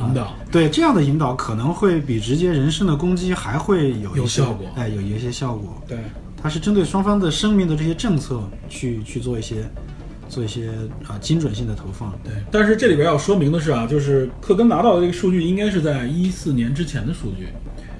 [0.00, 5.80] 引导啊对这样的引导可能会比直接人身的攻击还会有一些有效果哎，有一些效果。
[5.86, 5.96] 对，
[6.42, 9.64] 它是针对双方的生命的这些政策去去做一些
[10.28, 10.68] 做一些
[11.06, 12.12] 啊、精准性的投放。
[12.24, 17.48] 对，但是这里边要说明的是啊，就是克根拿到的这个数据应该是在一四年之前的数据，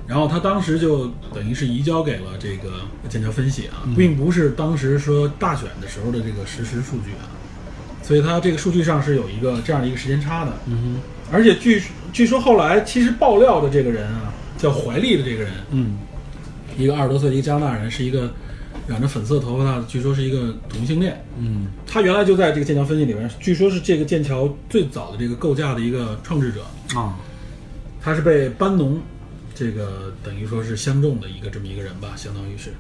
[0.06, 2.70] 然后他当时就等于是移交给了这个
[3.08, 7.28] 剑桥分析啊，并不是当时说大选的时候的这个实时数据啊，
[8.02, 10.52] 所以他这个数据上是有一个这样的一个时间差的。
[10.66, 11.00] 嗯哼
[11.32, 11.82] 而且据
[12.12, 15.96] 据说后来其实爆料的这个人啊，叫怀利的这个人，嗯
[16.76, 18.32] 一个二十多岁的一个加拿大人，是一个
[18.86, 21.24] 染着粉色头发的，据说是一个同性恋。
[21.38, 26.64] 嗯他原来就在这个剑桥分析里面，据说是这个剑桥最早的这个构架的一个创制者，
[26.98, 27.16] 啊
[28.02, 29.00] 他是被班农
[29.54, 32.72] 这个等于说是相中的一个这么一个人吧，相当于是。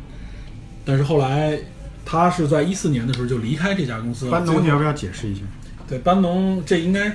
[0.84, 1.58] 但是后来
[2.04, 4.32] 他是在一四年的时候就离开这家公司了。
[4.32, 5.40] 班农，你要不要解释一下？
[5.88, 7.12] 对班农，这应该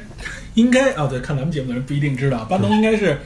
[0.54, 3.17] 应该啊，对，看咱们节目的人不一定知道，班农应该是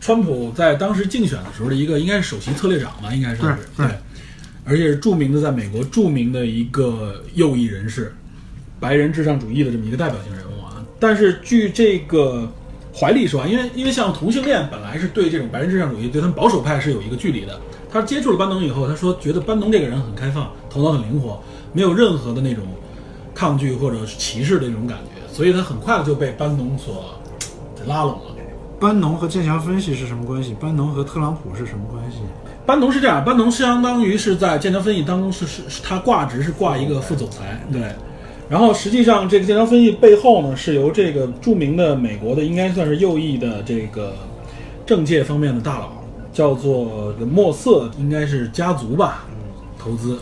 [0.00, 3.96] 川普在当时竞选的时候的一个，应该是首席策略长吧，应该算是对对
[4.64, 8.14] 而且是著名的在美国著名的一个右翼人士，
[8.80, 10.84] 白人至上主义的这么一个代表性人物啊。
[10.98, 12.50] 但是据这个
[12.94, 17.60] 怀利说啊，因为因为像同性恋本来是对这种白人至上主义对他们保守派是有一个距离的。
[17.92, 21.40] 他接触了班农以后，他说觉得班农这个人很开放，头脑很灵活，
[21.72, 22.64] 没有任何的那种
[23.34, 27.14] 抗拒或者是歧视的那种感觉，所以他很快的就被班农所
[27.86, 28.34] 拉拢了。
[28.80, 30.56] 班农和剑桥分析是什么关系？
[30.58, 32.18] 班农和特朗普是什么关系？
[32.66, 37.82] 班农是这样，班农相当于是在剑桥分析当中是是是他挂职是挂一个副总裁，对。
[38.48, 44.14] 然后实际上这个剑桥分析背后呢是由这个著名的美国的应该算是右翼的这个
[44.86, 45.92] 政界方面的大佬，
[46.32, 49.24] 叫做这个莫瑟，应该是家族吧，
[49.78, 50.18] 投资。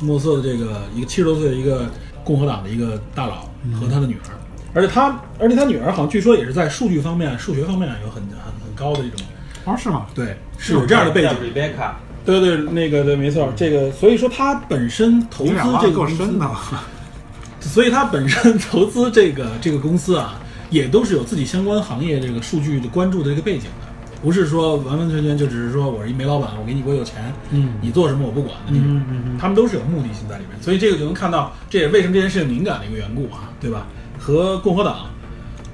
[0.00, 1.86] 莫瑟的这个一个七十多岁的一个
[2.24, 4.34] 共和党的一个大佬和他的女儿，
[4.74, 9.20] 而且他而且他女儿好像据说也是在数据方面、数学方面有很很很高的一种，
[9.64, 10.06] 哦，是吗？
[10.14, 11.30] 对，是有这样的背景。
[11.30, 11.90] Rebecca，
[12.24, 16.50] 对对，那个对，没错，这个所以说他本身投资这个公司，深的。
[17.60, 23.86] 所以他本身 投资这个这个公司啊，也都是有自己相关行业这个数据的关注的这个背景的，
[24.20, 33.86] 不是说完完全全就只是说我是一煤老板，我给你我有钱，嗯你做什么我不管的那种，嗯嗯嗯他们都是有目的性在里面，所以这个就能看到，这也为什么这件事情敏感的一个缘故啊，对吧？
[34.18, 35.06] 和共和党，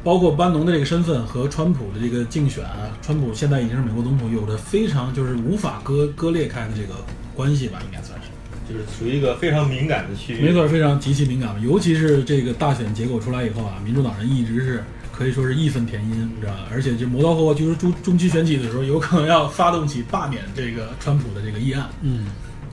[0.05, 6.95] 包括班农的这个身份和川普的这个竞选啊，川普现在已经是美国总统，有着非常就是无法割割裂开的这个
[7.35, 8.29] 关系吧，应该算是。
[8.71, 10.43] 就是属于一个非常敏感的区域。
[10.43, 16.67] 没错，非常极其敏感，尤其是这个大选结果出来以后啊，民主党人一直是可以说是义愤填膺，你知道吧？
[16.71, 22.27] 而且这磨刀霍霍，就是中中期选举的时候，有可能要发动起罢免这个川普的这个议案，嗯，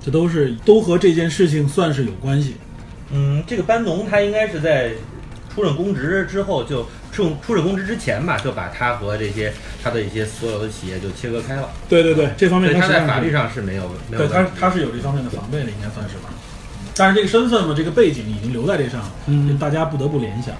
[0.03, 2.55] 这都是都和这件事情算是有关系。
[3.13, 4.91] 嗯，这个班农他应该是在
[5.53, 6.85] 出任公职之后就
[7.15, 11.69] 出出任公职之前吧，就把他和这些他的一些所有的企业就切割开了。
[11.87, 16.29] 对对对，这方面他在法律上是没有没有对他他是有这方面的防备的，应该算是吧。
[16.97, 20.53] 但是这个身份嘛，这个背景已经留在这上了，嗯大家不得不联想。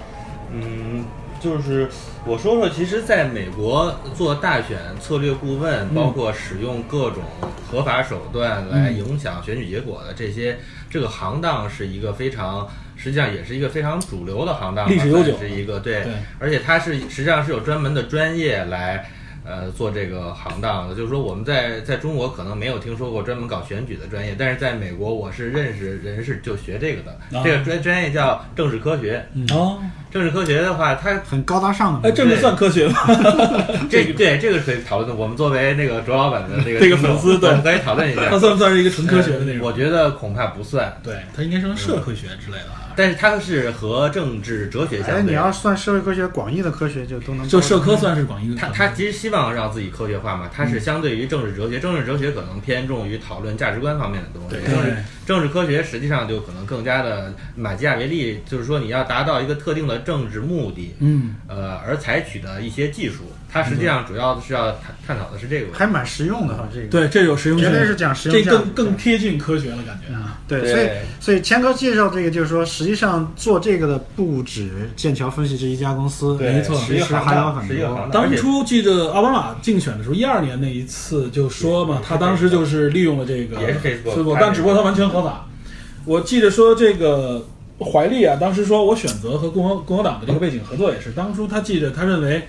[0.50, 1.04] 嗯，
[1.40, 1.88] 就是
[2.24, 7.22] 我说说，其实在美国做大选策略顾问，嗯包括使用各种
[7.70, 15.36] 合法手段来影响选举结果的这些，这个行当是一个非常，实际上也是一个非常主流的行当吧，历史悠久。
[15.36, 19.08] 算是一个对对，而且它是实际上是有专门的专业来。
[19.48, 29.24] 呃，做这个行当的，就是说我们在在中国可能没有听说过专门搞选举的专业，但是在美国我是认识人是就学这个的，啊这个专专业叫政治科学。
[29.52, 29.80] 哦，
[30.10, 32.08] 政治科学的话，它很高大上的。
[32.08, 32.94] 哎，这个算科学吗？
[33.90, 35.14] 这对这个是可以讨论的。
[35.14, 38.38] 我们作为那个卓老板的那个 这个粉丝对可以讨论一下它。
[38.38, 39.66] 算不算是一个纯科学的那种？
[39.66, 42.82] 我觉得恐怕不算，对，它应该是社科学之类的啊。
[42.98, 45.24] 但是它是和政治哲学哎，相对。
[45.24, 48.56] 你要算社会科学广义的科学，就都能就社科算是广义的。
[48.56, 63.24] 他他其实希望让自己科学化嘛，它是相对于政治哲学，政治哲学可能偏重于讨论价值观方面的东西，对政治科学实际上就可能更加的马基雅维利，就是说你要达到一个特定的政治目的，嗯，呃，而采取的一些技术，
[63.56, 65.78] 它实际上主要是要探探讨的是这个问题。
[65.78, 66.68] 还蛮实用的哈。
[66.72, 70.38] 这个对，这有实用性，绝对是讲实用这更更贴近科学了，感觉啊。
[70.46, 70.88] 对，对所以
[71.20, 78.08] 所以谦哥介绍这个，就是说，实际上做这个的不止剑桥分析这一家公司，没错其实还有很多。
[78.12, 85.46] 当当初记得奥巴马竞选的时候，一二年那一次就说嘛，他当时就是利用了这个也是 Facebook 我但只不过他完全合法。
[86.04, 87.46] 我记得说这个
[87.80, 92.46] 怀利啊，当时说我选择和共和共和党的这个背景合作，也是当初他记着他认为。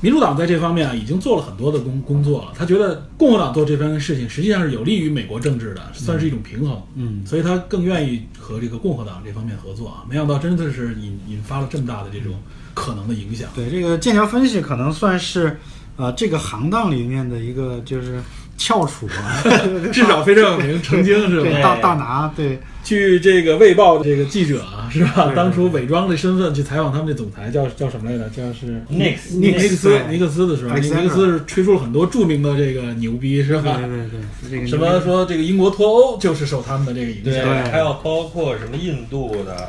[0.00, 2.52] 民主党在这方面啊，已经做了很多的工工作了。
[2.56, 6.80] 他觉得共和党做这方面事情，实际上是有利于美国政治的，算是一种平衡。
[6.94, 10.04] 嗯所以他更愿意和这个共和党这方面合作啊。
[10.08, 12.34] 没想到真的是引引发了这么大的这种
[12.74, 13.48] 可能的影响。
[13.54, 15.58] 对这个剑桥分析可能算是
[15.96, 18.22] 呃这个行当里面的一个就是
[18.58, 19.40] 翘楚啊，
[19.90, 21.50] 至少非常有名，曾经是吧？
[21.62, 22.58] 大大拿，对。
[22.84, 25.30] 据这个《卫报》这个记者啊，是吧？
[25.36, 28.24] 当初伪装的身份去采访他们的总裁，叫叫什么来着？
[28.30, 33.76] 叫是尼克尼克斯尼克斯的时候，尼克斯是吹出了很多著名的这个牛逼，是吧？
[33.76, 37.44] 对对，这个什么说这个英国脱欧就是受他们的这个影，响。
[37.44, 37.70] 对。
[37.70, 39.68] 还有包括什么印度的，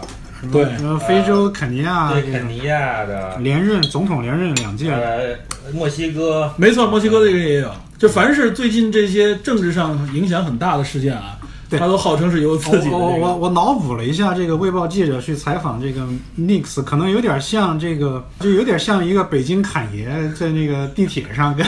[0.53, 5.35] 对什么非洲肯尼亚对，肯尼亚的，连任总统连任两届，呃，
[5.73, 7.69] 墨西哥，没错，墨西哥这个也有。
[7.99, 11.37] 就凡是最近这些政治上影响很大的事件啊，
[11.69, 12.97] 对他都号称是由自己这个。
[12.97, 16.07] 我我我我脑补了一下，这个卫报记者去采访这个
[16.39, 21.67] Nix，可能有点像这个，就有点像一个北京侃爷在那个地铁上跟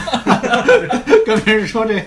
[1.27, 2.01] 跟别人说这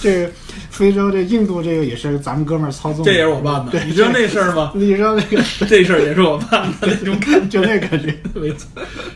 [0.00, 0.30] 这个
[0.78, 4.70] 非洲这印度这个也是咱们哥们儿操纵，这也是我办的，对你知道那事儿吗？
[4.76, 7.58] 你知道那个这事儿也是我办的，那种 感觉。
[7.58, 8.68] 就那感觉，没错，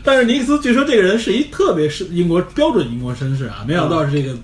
[0.03, 4.37] 但是尼克斯据说这个人是一特别是英国标准英国绅士啊，没想到是这个、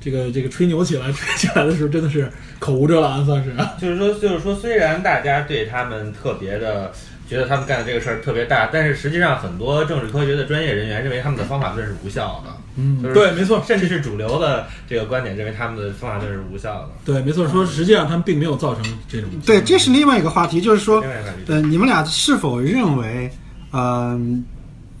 [0.00, 3.74] 这个这个吹牛起来吹起来的时候，真的是口无遮拦，算是啊。
[3.78, 6.90] 就是说，就是说，虽然大家对他们特别的
[7.28, 12.50] 觉得他们干的这个事儿特别大，但是实际上很多政治科学的专业人员认为他们的方法论是无效的。
[12.80, 16.88] 嗯就是对，没错，甚至是主流的这个观点认为他们的方法论是无效的。
[17.04, 23.28] 对，没错，说实际上他们并没有造成这种对，这是另外一个话题，就是说另，外一个理呃，你们俩是否认为，
[23.72, 24.44] 嗯、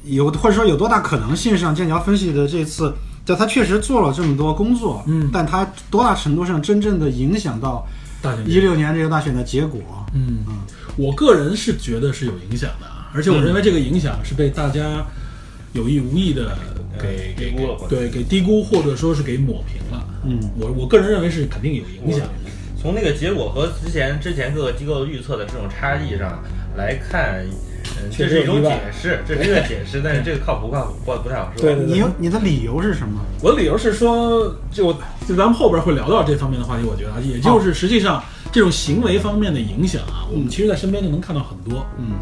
[0.04, 2.92] 有或者说有多大可能性上剑桥分析的这次，
[3.24, 7.86] 就他确实做了这么多工作，嗯但他多大程度上真正的影响到
[8.20, 9.80] 大选一六年这个大选的结果？
[10.12, 10.58] 嗯嗯，
[10.98, 15.06] 我个人是觉得是有影响的啊，而且我认为这个影响是被大家
[15.72, 16.58] 有意无意的
[17.00, 20.04] 给给低估了对给低估或者说是给抹平了。
[20.24, 22.28] 嗯，我我个人认为是肯定有影响。
[22.80, 26.42] 从那个结果和之前之前各个机构预测的这种差异上
[26.76, 27.44] 来看，
[27.96, 31.62] 嗯，确这是一种实有解释，这是一个解释，但是这个靠谱不靠谱不不太好说。
[31.62, 33.20] 对对你有你的理由是什么？
[33.42, 34.92] 我的理由是说，就
[35.26, 41.86] 就咱们后边会聊到这方面的话题，我觉得啊，也就是实际上这种行为方面的影响啊，我们其实在身边就能看到很多。
[41.98, 42.14] 嗯，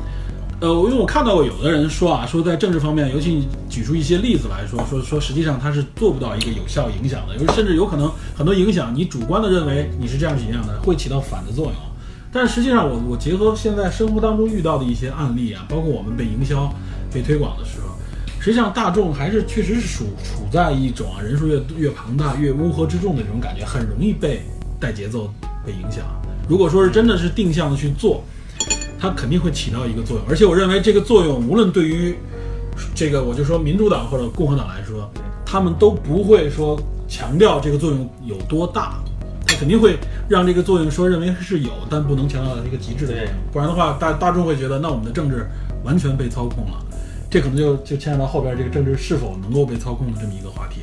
[0.60, 11.74] 呃，因为我看到过有的人说啊，说在政治方面，尤其你举出一些例子来说，说说实际上他是做不到一个有效影响的，有甚至有可能很多影响，你主观的认为你是这样怎样的，会起到反的作用。
[12.32, 16.70] 但是实际上我，我结合现在生活当中遇到的一些案例啊，包括我们被营销、
[17.12, 17.94] 被推广的时候，
[18.40, 24.42] 实际上大众还是确实是处处在一种啊人数越越庞大、越乌合之众的这种感觉，很容易被
[24.78, 25.32] 带节奏、
[25.66, 26.04] 被影响。
[26.48, 28.22] 如果说是真的是定向的去做，
[28.98, 30.24] 它肯定会起到一个作用。
[30.28, 32.16] 而且我认为这个作用，无论对于
[32.94, 35.10] 这个我就说民主党或者共和党来说，
[35.44, 39.02] 他们都不会说强调这个作用有多大，
[39.46, 39.98] 他肯定会
[40.28, 43.32] 让这个作用说认为是有，但不能强调到一个极致的作用。
[43.52, 45.46] 不然的话，大大众会觉得那我们的政治
[45.84, 46.78] 完全被操控了，
[47.28, 50.80] 这可能就就牵扯到后边这个政治是否能够被操控的这么一个话题。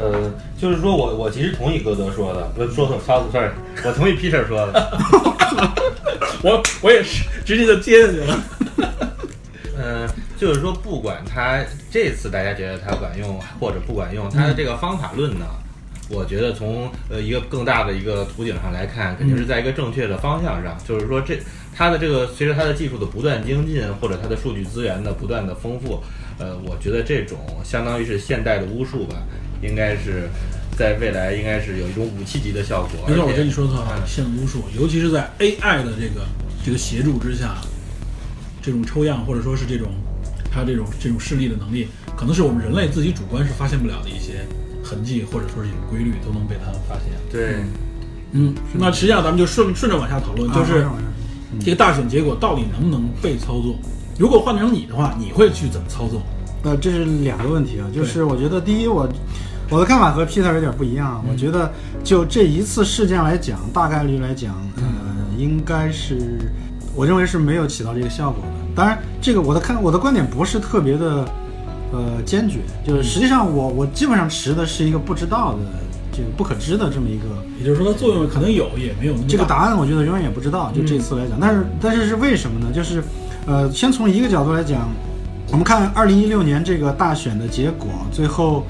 [0.00, 3.50] 呃，就是说我我其实同意歌德说的，不是说错，sorry sorry，
[3.84, 4.98] 我同意 Peter 说的。
[6.42, 8.42] 我我也是直接就接下去了。
[9.76, 10.08] 嗯，
[10.38, 15.44] 就是说，不管他这次大家觉得他管用或者不管用，他的这个方法论呢，
[16.08, 20.78] 我觉得从呃一个更大的一个图景上来看，肯定是在一个正确的方向上。
[20.88, 21.38] 就是说这，
[21.76, 26.02] 它的这个随着它的技术的不断精进，或者它的数据资源的不断的丰富，
[26.38, 29.16] 呃，我觉得这种相当于是现代的巫术吧，
[29.62, 30.28] 应该是
[30.76, 33.06] 在未来应该是有一种武器级的效果。
[33.08, 36.26] 没错，而且我跟你说的话嗯，现巫术，尤其是在 AI 的这个
[36.64, 37.56] 这个协助之下，
[38.62, 39.88] 这种抽样或者说是这种
[40.52, 44.46] 它这种这种视力的能力，可能是我们人类自己主观是发现不了的一些
[44.82, 47.12] 痕迹，或者说是一种规律，都能被它发现。
[47.30, 47.56] 对。
[48.32, 50.94] 嗯，那实际上咱们就顺顺着往下讨论，就是啊
[51.58, 53.76] 这个大选结果到底能不能被操纵？
[54.16, 56.22] 如果换成你的话，你会去怎么操作？
[56.62, 59.08] 呃，这是两个问题啊，就是我觉得第一，我
[59.70, 61.22] 我的看法和 Peter 有点不一样啊。
[61.30, 64.82] 我觉得就这一次事件来讲，大概率来讲，呃，
[65.38, 66.38] 应该是
[66.94, 68.48] 我认为是没有起到这个效果的。
[68.74, 71.24] 当然，这个我的看我的观点不是特别的
[71.92, 75.58] 呃坚决，就是实际上我我基本上持的是一个不知道的
[76.12, 77.24] 这个不可知的这么一个
[77.58, 81.38] 也就是说，它作用可能有，也没有那么大这个答案我觉得永远也不知道，就这次来讲。
[81.40, 82.72] 但是但是是为什么呢？
[82.72, 83.02] 就是，
[83.46, 84.88] 呃，先从一个角度来讲，
[85.50, 88.64] 我们看二零一六年这个大选的结果，最后，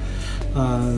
[0.53, 0.93] 呃，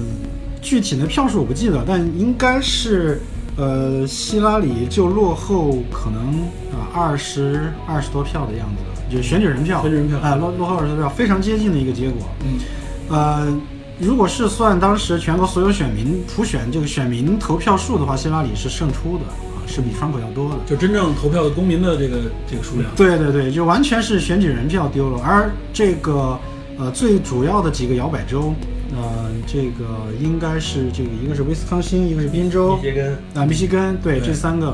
[0.61, 3.21] 具体的票数我不记得，但应该是，
[3.55, 12.27] 呃，希拉里就落后可能啊二十二十多票的样子，就选举人票，选举人票啊、落落后二十多票，非常接近的一个结果。
[12.43, 12.59] 嗯，
[13.09, 13.59] 呃，
[13.99, 20.55] 如果是算当时全国所有选民普选这个选民投票数的话，希拉里是胜出的啊，是比川普要多的。
[20.65, 22.17] 就真正投票的公民的这个
[22.49, 22.89] 这个数量。
[22.95, 26.39] 对对对，就完全是选举人票丢了，而这个
[26.79, 28.53] 呃最主要的几个摇摆州，
[28.95, 34.67] 呃，这个应该是这个一个是威斯康星，一个是宾州密歇根、啊，密歇根，对对这三个，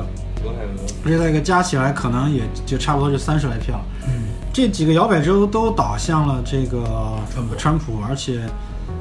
[0.43, 3.84] 俄亥俄，这三个加起来可能也就差不多就三十来票。
[4.07, 6.84] 嗯，这几个摇摆州都倒向了这个
[7.32, 8.41] 川普川普，而且，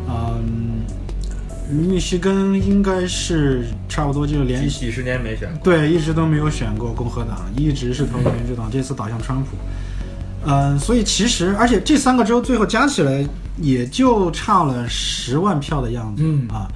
[0.09, 0.85] 嗯，
[1.69, 5.61] 密歇根应该是差不多就连几几十年没选过。
[5.65, 9.57] 对一直都没有选过共和党，一直是投给民主党，这次倒向川普。
[10.49, 13.25] 嗯，所以其实，而且这三个州最后加起来
[13.61, 16.67] 也就差了十万票的样子，嗯啊，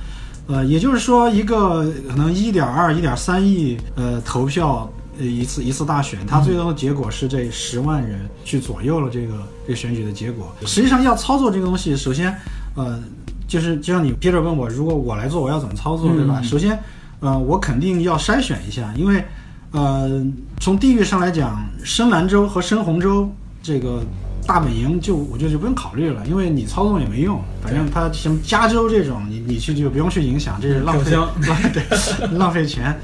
[0.47, 9.35] 呃，也就是说，一个可能一点二、一点三亿呃投票呃一次一次大选，它最终的结果是这十万人去左右了这个
[9.66, 10.55] 这个选举的结果。
[10.66, 12.37] 实际上要操作这个东西，首先，
[12.77, 13.01] 呃，
[13.49, 16.41] 就是就像你接着问我，如果我来做，我要怎么操作，对吧？
[16.41, 16.79] 嗯首先，
[17.20, 19.25] 呃，我肯定要筛选一下，因为
[19.70, 20.23] 呃，
[20.61, 23.31] 从地域上来讲，深蓝州和深红州
[23.63, 24.03] 这个
[24.47, 32.99] 大本营就我觉得就不用考虑了，因为你操纵也没用，反正它什么加州这种，你你去就不用去影响，这是浪费票 浪对浪费钱。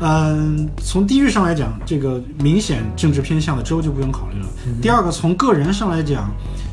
[0.00, 4.46] 嗯，从地域上来讲，这个明显政治偏向的州就不用考虑了。
[4.82, 6.28] 第二个，从个人上来讲，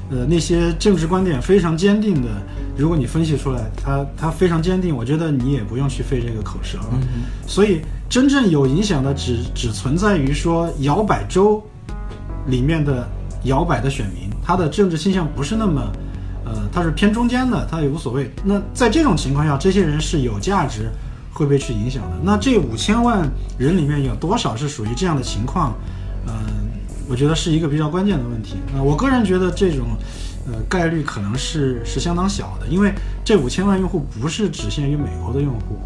[0.10, 2.28] 呃，那些政治观点非常坚定的，
[2.76, 7.00] 如果你分析出来，他他非常坚定，我觉得你也不用去费这个口舌了。
[7.46, 11.64] 所以，真正有影响的只只存在于说摇摆州
[12.48, 13.08] 里面的
[13.44, 15.82] 摇摆的选民，他的政治倾向不是那么，
[16.46, 18.32] 呃，他是偏中间的，他也无所谓。
[18.44, 20.90] 那在这种情况下，这些人是有价值
[21.34, 22.18] 会被去影响的。
[22.24, 23.28] 那这五千万
[23.58, 25.74] 人里面有多少是属于这样的情况？
[26.28, 26.34] 嗯、
[27.10, 28.58] 我觉得是一个比较关键的问题。
[28.76, 29.88] 呃，我个人觉得这种，
[30.46, 32.94] 呃，概率可能是是相当小的，因为
[33.26, 35.80] 这五千万用户不是只限于美国的用户，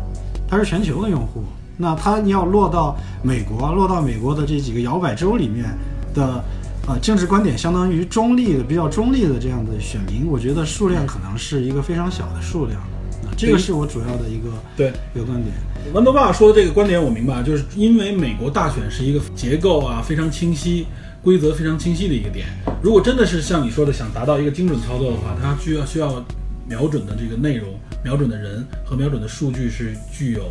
[0.47, 1.43] 它是全球的用户。
[1.77, 5.65] 那它要落到美国，落到美国的这几个摇摆州里面
[6.13, 6.43] 的，
[6.87, 12.79] 呃，政治观点相当于中立的、比较中立的这样的选民，我觉得数量可能是一个非常小的数量。
[13.23, 14.93] 啊，这个是我主要的一个对。
[15.15, 15.53] 一个观点。
[15.93, 20.85] 豌豆爸说的这个观点我明白，就是因为美国大选是一个结构啊非常清晰、
[21.23, 22.45] 规则非常清晰的一个点。
[22.83, 26.23] 如果真的是像你说的想达到一个精准操作的话，它需要需要
[26.67, 27.69] 瞄准的这个内容、
[28.03, 30.43] 瞄准的人和瞄准的数据是具有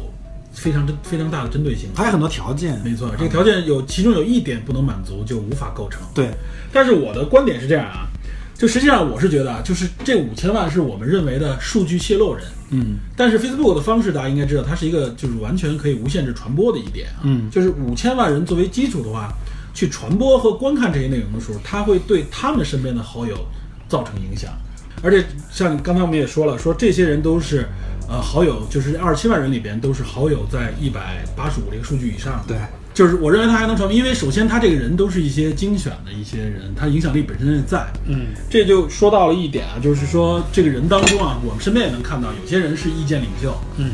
[0.54, 1.90] 非常针非常大的针对性。
[1.92, 1.96] 的。
[1.96, 6.00] 还有很多条件，没错，这个条件有其中有一点不能满足，就无法构成。
[6.14, 6.30] 对，
[6.72, 8.06] 但是我的观点是这样啊，
[8.54, 12.96] 就实际上我是觉得啊，就是这五千万是我们认为的数据泄露人，嗯。
[13.16, 17.50] 但是 Facebook 的方式大家应该知道，它是一个就是完全可以无限制传播的一点啊，嗯。
[17.50, 19.32] 就是五千万人作为基础的话，
[19.74, 23.36] 去传播和观看这些内容的时候，它会对他们身边的好友
[23.88, 24.52] 造成影响，
[25.02, 27.66] 而且像刚才我们也说了，说这些人都是
[28.08, 32.58] 呃好友，就是二十七万人里边都是好友在一百八十五这个数据以上的，对，
[32.92, 38.26] 就是我认为他还能传播，因为首先他这个人都是一些精选的一些人，他影响力本身也在，嗯。
[38.48, 43.90] 这就说到了一点啊，就是说这个人当中啊，我们身边也能看到有些人是意见领袖，嗯。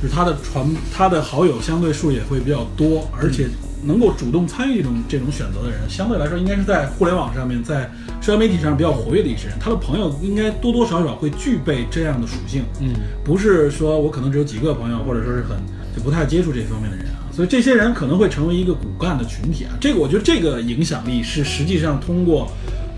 [0.00, 0.64] 就是他的传
[0.96, 3.48] 他的好友相对数也会比较多，而且
[3.82, 15.56] 能够主动参与这种这种选择的人，相对来说应该是在互联网上面，在社交媒体上比较活跃的一些人，他的朋友应该多多少少会具备这样的属性，嗯不是说我可能只有几个朋友，或者说是很
[15.96, 19.76] 就不太接触这方面的人啊，所以这些人可能会成为一个骨干的群体啊。
[19.80, 22.50] 这个我觉得这个影响力是实际上通过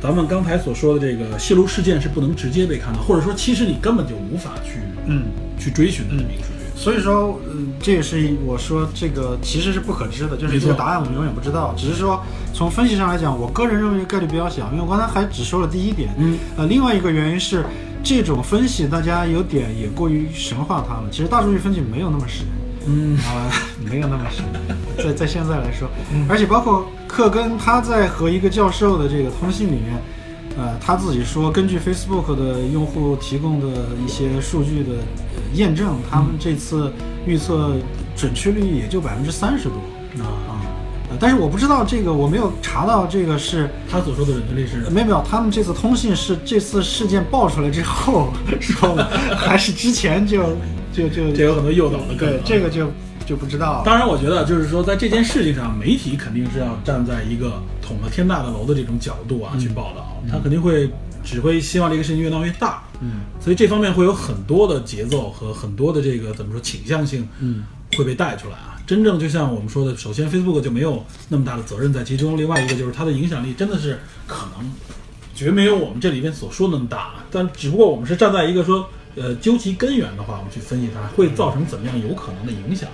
[0.02, 5.24] 咱们刚才所说的这个泄露事件是不能直接被看到，或者说其实你根本就无法去嗯。
[5.60, 6.59] 去追寻的这么一个数据。
[6.80, 11.74] 所以说，嗯，这也是我说这个其实是不可知的，就是这个答案我们永远不知道。
[11.76, 12.24] 只是说
[12.54, 17.62] 从分析上来讲，我个人认为概率比较小，因为我刚才还只说了第一点，嗯，呃，另外一个原因是
[18.02, 21.02] 这种分析大家有点也过于神化它了。
[21.12, 22.46] 其实大数据分析没有那么神，
[22.86, 23.18] 嗯。
[23.18, 23.52] 啊、
[23.84, 24.42] 没有那么神，
[24.96, 25.86] 在在现在来说，
[26.30, 30.00] 而且包括克根他在和一个教授的这个通信里面，
[30.59, 33.66] 呃，他自己说，根据 Facebook 的用户提供的
[34.05, 34.92] 一些数据的
[35.34, 36.92] 呃验证，他们这次
[37.24, 37.76] 预测
[38.16, 39.76] 准确率也就百分之三十多
[40.22, 40.61] 啊，啊、
[41.11, 49.05] 呃但是我不知道这个，我没有查到这个是他所说的准确率是没有没有，他们这次通信是这次事件爆出来之后 说的，
[49.36, 50.42] 还是之前就
[50.92, 52.14] 就就这有很多诱导的。
[52.18, 52.90] 对这个就
[53.30, 53.84] 就不知道了。
[53.84, 60.90] 当然，我觉得就是说，在这件事情上，媒体肯定是要站在一个捅了天大的楼的这种角度啊、去报道，他肯定会
[61.22, 67.62] 只会希望这个事情越闹越大，嗯所以这方面会有很多的节奏和很多的这个怎么说倾向性，嗯
[67.96, 68.82] 会被带出来啊。
[68.84, 74.68] 真正就像我们说的，首先 Facebook 就没有那么大的责任在其中，另外一个就是它的影响力真的是可能
[75.36, 78.88] 绝没有我们这里面所说的那么大，但只不过我们是站在一个说。
[79.16, 82.88] 呃，究其根源的话，我们去分析它会造成怎么样有可能的影响。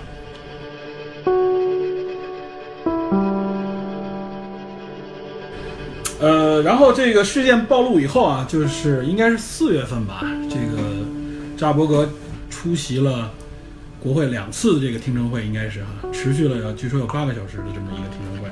[6.19, 11.05] 呃，然后这个事件暴露以后啊，就是应该是四月份吧，这个
[11.55, 12.09] 扎伯格
[12.49, 13.31] 出席了
[13.99, 18.49] 国会两次的这个听证会，应该是哈，持续了据说有八个小时的这么一个听证会，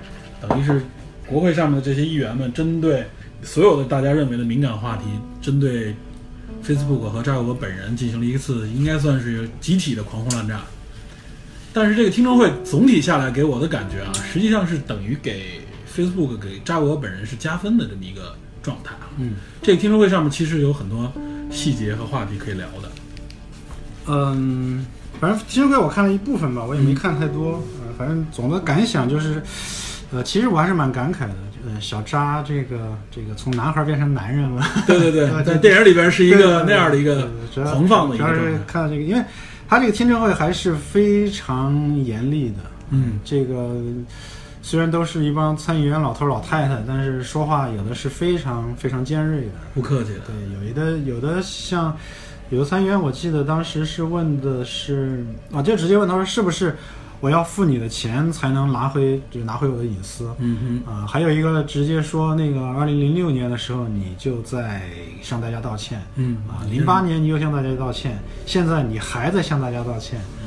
[0.48, 0.86] 等于是
[1.28, 3.04] 国会上面的这些议员们针对
[3.42, 5.04] 所有的大家认为的敏感话题，
[5.42, 5.96] 针对
[6.64, 10.62] Facebook 和扎伯格本人进行了一次应该算是集体的狂轰滥炸。
[11.74, 15.60] 但是这个听证会总体下来给我的感觉啊，实际上是等于给
[15.96, 19.08] Facebook 给扎克伯本人是加分的这么一个状态啊。
[19.18, 21.12] 嗯，这个听证会上面其实有很多
[21.50, 22.92] 细节和话题可以聊的。
[24.08, 24.86] 嗯，
[25.20, 27.54] 反正听证会我看了一部分吧，我也没看太多。
[27.54, 29.42] 呃，反正总的感想就是，
[30.12, 31.36] 呃，其实我还是蛮感慨的。
[31.68, 34.64] 呃，小扎这个这个从男孩变成男人了。
[34.86, 38.60] 对对对， 在电影里边是一个那样的一个狂放的一主要是。
[38.68, 39.24] 看到这个，因为
[39.68, 42.58] 他这个听证会还是非常严厉的。
[42.92, 43.82] 嗯，这个
[44.66, 49.52] 虽然都是一帮参议员老头老太太，但是说话有的是非常非常尖锐的。
[49.76, 50.22] 不客气的。
[50.22, 51.96] 对，有的有的像
[52.50, 56.76] 有的参议员，我记得当时是问的是啊，就直接问他说是不是
[57.20, 60.34] 我要付你的钱才能拿回，就是拿回我的隐私。
[60.40, 64.82] 嗯哼，啊，还有一个直接说，那个二零零六年的时候，你就在
[65.22, 70.45] 向大家道歉，嗯啊，零八年你又向大家道歉，现在你还在向大家道歉，啊，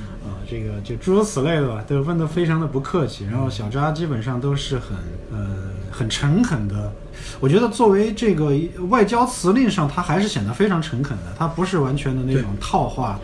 [0.48, 3.24] 这个就诸如此类的吧，都问得非常的不客气。
[3.26, 4.96] 然后小扎基本上都是很
[5.30, 6.90] 呃很诚恳的，
[7.38, 8.56] 我觉得作为这个
[8.88, 13.18] 外交辞令上，他还是显得非常诚恳的，他不是完全的那种套话。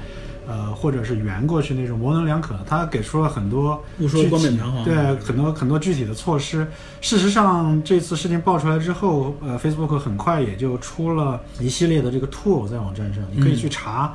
[0.47, 6.67] 呃，或者是圆过去那种模棱两可，他给出了很多不说冠冕堂皇对很多很多具体的措施。
[7.01, 14.15] 事实上，这次事情爆出来之后，呃，Facebook 很快也就出了一系列的这个 tool 在网站上，你可以去查，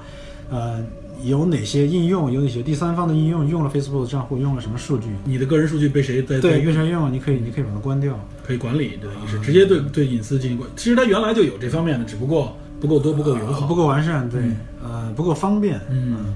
[0.52, 0.80] 呃，
[1.24, 8.20] 有哪些应用，有哪些第三方的应用用了 Facebook 的账户，用了什么数据，你的个人数据被谁在在对，用被谁用，你可以你可以把它关掉。
[8.46, 10.70] 可以管理，对，也是直接对对隐私进行管。
[10.76, 15.80] 其实它原来就有这方面的，只不过不够多，不够友好，呃不够完善，对，嗯呃，不够方便。
[15.90, 16.36] 嗯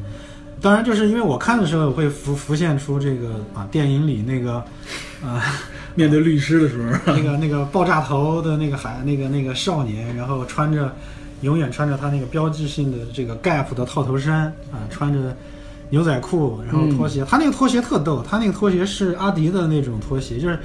[0.61, 4.63] 当然，就是因为我看的时候会浮浮现出这个啊，电影里那个，
[5.21, 5.41] 呃，
[5.93, 10.95] 面对律师的时候， 那个那个爆炸头的那个孩那个那个少年，然后穿着
[11.43, 15.35] 永远穿着他那个标志性的这个 Gap 的套头衫啊，穿着
[15.89, 20.57] 牛仔裤，然后拖鞋，他那个拖鞋特逗，他那个拖鞋是阿迪的那种拖鞋，就是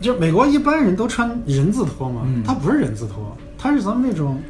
[0.00, 2.42] 就是美国一般人都穿人字拖嘛，嗯。
[2.42, 4.40] 他不是人字拖，他是咱们那种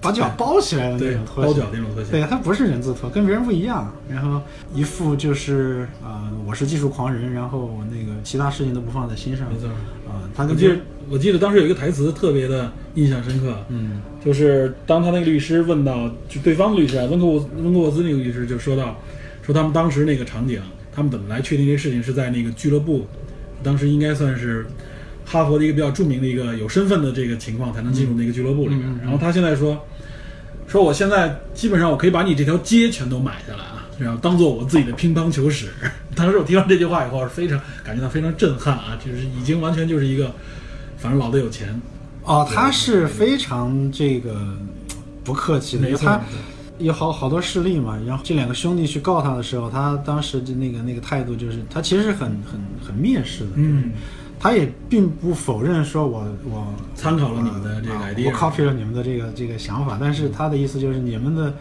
[0.00, 3.92] 把脚包起来的那对种拖鞋，包脚那种拖鞋对，他不是人字拖，跟别人不一样。
[4.08, 4.40] 然后
[4.74, 9.52] 一副就是啊、呃我是技术狂人，然后那个其他事情都不放在心上。
[9.52, 9.68] 没错。
[10.08, 10.76] 啊、他跟我记得
[11.10, 18.96] 我记得当时有一个台词特别的印象深刻，嗯就是当他那个律师问到，就对方的律师啊，温克沃温克沃兹那个律师就说到，
[19.42, 20.60] 说他们当时那个场景，
[20.92, 23.06] 他们怎么来确定这事情是在那个俱乐部，
[23.62, 24.66] 当时应该算是
[25.28, 28.98] 哈佛的一个比较著名的一个有身份的这个情况才能进入那个俱乐部里面。
[29.02, 29.78] 然后他现在说，
[30.66, 35.68] 说我现在基本上我可以把你这条街全都买下来啊，然后当做我自己的乒乓球室。
[36.16, 40.32] 当时我听到这句话以后，是非常感觉到非常震撼啊，就是已经完全就是一个，
[40.96, 41.80] 反正老子有钱，
[42.24, 44.56] 哦，他是非常这个
[45.22, 46.20] 不客气的，没错他
[46.78, 47.98] 有好好多事例嘛。
[48.06, 53.50] 然后这两个兄弟去告他的时候，他当时的那个那个态度就是，他其实是很很很蔑视的。
[53.56, 53.92] 嗯，
[54.40, 61.52] 他也并不否认说我我参考了你们的这个啊 idea，我 copy 了你们的这个这个想法，但是他的意思就是你们的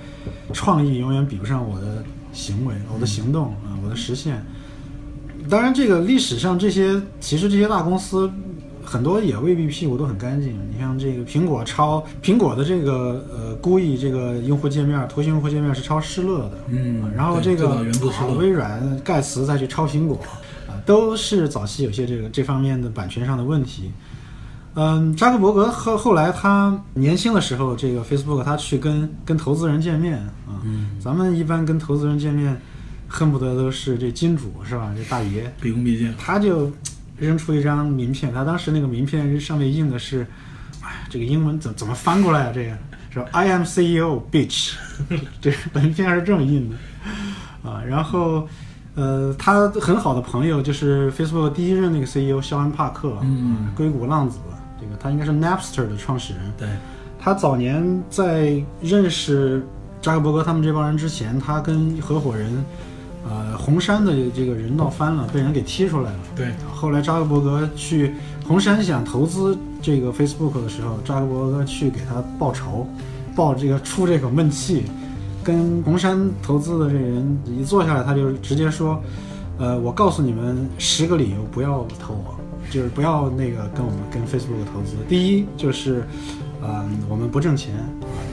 [0.53, 4.43] 创意永远比不上我的行为、我的行动啊、我的实现。
[5.49, 8.29] 当然，这个历史上这些其实这些大公司
[8.83, 10.51] 很多也未必屁股都很干净。
[10.69, 17.85] 你像这个苹果抄苹果的这个呃故意这个用户界面图形用户界面是抄施乐的，嗯啊然后这个啊
[18.37, 20.35] 微软盖茨再去抄苹果啊，
[20.87, 23.91] 都是早期有些这个这方面的版权上的问题。
[24.73, 30.17] 嗯，扎克伯格后后来他年轻的时候，这个 Facebook 他去跟跟投资人见面
[30.47, 32.55] 啊，嗯咱们一般跟投资人见面，
[33.07, 34.93] 恨不得都是这金主是吧？
[34.95, 36.13] 这大爷，毕恭毕敬。
[36.17, 36.71] 他就
[37.17, 40.25] 扔出一张名片，他当时那个名片上面印的是，
[40.81, 42.51] 哎，这个英文怎怎么翻过来啊？
[42.53, 42.77] 这个
[43.09, 44.75] 说 I am CEO bitch，
[45.41, 46.75] 这个名片是这么印的
[47.67, 47.81] 啊。
[47.83, 48.47] 然后，
[48.97, 53.71] 呃，他很好的朋友就是 Facebook 第一任那个 CEO 肖恩帕克，嗯。
[53.75, 54.39] 硅谷浪子，
[54.81, 56.41] 这个他应该是 Napster 的创始人。
[56.57, 56.67] 对，
[57.19, 59.63] 他早年在认识
[60.01, 62.51] 扎克伯格他们这帮人之前，他跟合伙人，
[63.29, 66.19] 呃，红杉的这个人闹翻了，被人给踢出来了。
[66.35, 68.15] 对，后来扎克伯格去
[68.47, 72.87] 红杉想投资这个 Facebook 的时候，扎克伯格去给他报仇，
[73.35, 74.85] 报这个出这口闷气，
[75.47, 79.01] 跟红杉投资的这人一坐下来，他就直接说，
[79.57, 82.35] 呃，我告诉你们十个理由不要投我。
[82.69, 84.97] 就是不要那个跟我们跟 Facebook 投资。
[85.07, 86.03] 第一就是，
[86.61, 87.71] 嗯，我们不挣钱；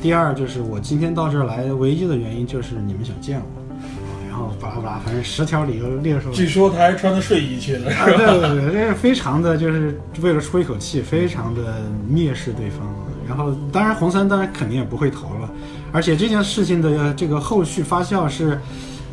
[0.03, 3.61] 第二就是我今天到这儿来唯一的原因就是你们想见我。
[3.61, 6.35] 啊然后巴拉巴拉，反正十条理由列出来。
[6.35, 11.81] 据说他还穿着睡衣去的，啊，对对对，这是非常的，就是为了出一口气，非常的
[12.13, 12.81] 蔑视对方。
[13.29, 15.49] 然后，当然红杉当然肯定也不会投了，
[15.95, 18.59] 而且这件事情的这个后续发酵是，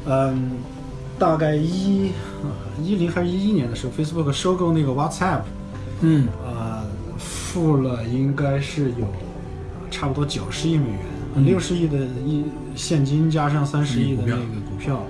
[0.08, 0.54] 嗯，
[1.20, 2.12] 大概一
[2.84, 5.42] 一零还是一一年的时候，Facebook 收购那个 WhatsApp，
[6.00, 6.82] 嗯，呃，
[7.20, 11.00] 付了应该是有呃差不多九十亿美元，
[11.36, 11.46] 嗯。
[11.46, 15.06] 六十亿的一现金加上三十亿的那个股票，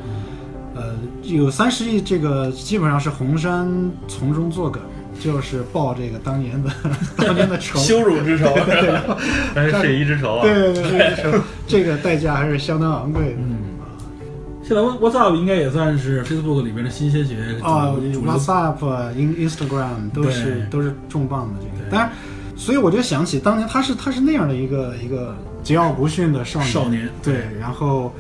[0.76, 3.66] 呃，有三十亿这个基本上是红杉
[4.10, 4.84] 从中作梗，
[5.24, 6.70] 就是报这个当年的
[7.18, 7.80] 当年的仇。
[7.80, 8.46] 羞辱之仇。
[9.54, 10.42] 但是血一之仇啊。
[10.44, 11.44] 对对对，这个仇。
[11.68, 13.38] 这个代价还是相当昂贵的。
[13.38, 13.58] 嗯。
[14.64, 17.94] 现在 WhatsApp 应该也算是 Facebook 里边的新鲜血液啊
[18.26, 22.10] ，WhatsApp、In Instagram 都是都是重磅的这个，当然，
[22.56, 27.10] 所以我就想起当年他是他是那样的一个一个桀骜不驯的少年，少年。
[27.22, 28.14] 对，然后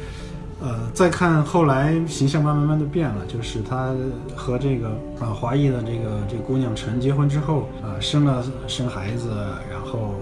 [0.61, 3.93] 呃再看后来形象慢慢慢的变了，就是他
[4.35, 4.89] 和这个
[5.19, 9.29] 啊华裔的这个这个姑娘陈结婚之后啊、生了生孩子，
[9.69, 10.13] 然后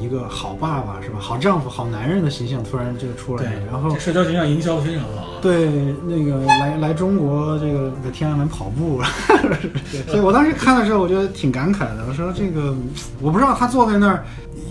[0.00, 5.26] 一个好爸爸是吧，好丈夫、好男人的形象突然就出来对了，，然后社交形象营销的非常好。
[5.40, 5.68] 对，
[6.06, 9.00] 那个来来中国这个在天安门跑步，
[10.08, 12.04] 所以我当时看的时候，我觉得挺感慨的。
[12.08, 12.74] 我说这个，
[13.20, 14.24] 我不知道他坐在那儿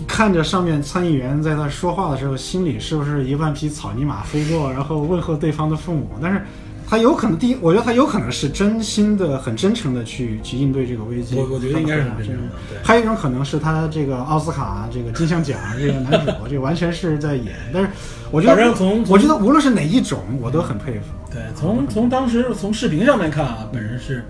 [0.06, 6.10] 看着上面参议员在那说话的时候，心里是不是一万匹草泥马飞过，然后问候对方的父母。
[6.20, 6.42] 但是
[6.88, 11.36] 他有可能，第一，我觉得他有可能是真心的、很真诚的去去应对这个危机。
[11.36, 17.54] 我我觉得应该是很真诚的还有一种可能是他这个奥斯卡这个金像奖这个男主， 这个完全是在演。
[17.74, 17.90] 但是
[18.30, 21.06] 我觉得，反正从我觉得无论是哪一种，我都很佩服。
[21.30, 24.24] 对，从从当时从视频上面看啊，本人是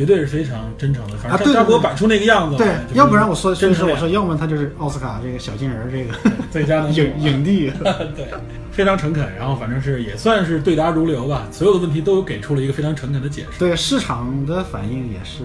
[0.00, 1.16] 绝对是非常真诚的。
[1.18, 6.14] 反正他给我摆出那个样子，对，要不然我说，所以真诚说我说，要么他就是奥斯卡这个小金人儿这个
[6.50, 7.70] 最佳 影影帝。
[8.16, 8.26] 对，
[8.72, 13.58] 非常诚恳，然后反正是也算是对答如流吧，所有的问题都给出了一个非常诚恳的解释。
[13.58, 15.44] 对市场的反应也是，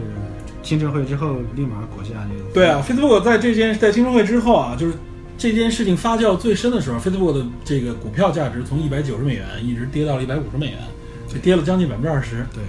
[0.64, 4.93] 听证会之后立马股价就对啊，Facebook 在这件在听证会之后啊，就是
[5.38, 10.80] 这件事情发酵最深的时候，Facebook 的这个股票价值从一百九十美元一直跌到了一百五十美元，
[11.28, 12.45] 就跌了将近百分之二十。
[12.53, 12.64] 对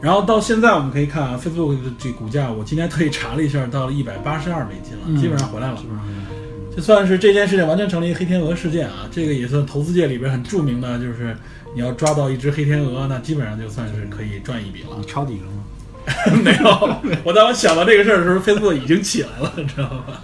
[0.00, 5.78] 然后到现在我们可以看啊，Facebook 的这股价，我今天特意查了一下，到了一百八十二美金了，嗯基本上回来了
[6.74, 11.36] 就算是这件事情完全成了一个黑天鹅事件啊，这个也算投资界里边很著名的，就是
[11.74, 15.04] 你要抓到一只黑天鹅，那基本上就算是可以赚一笔了你。
[15.04, 15.64] 抄底了吗？
[16.42, 20.22] 没有，我当我想到这个事儿的时候，Facebook 已经起来了，你知道吧？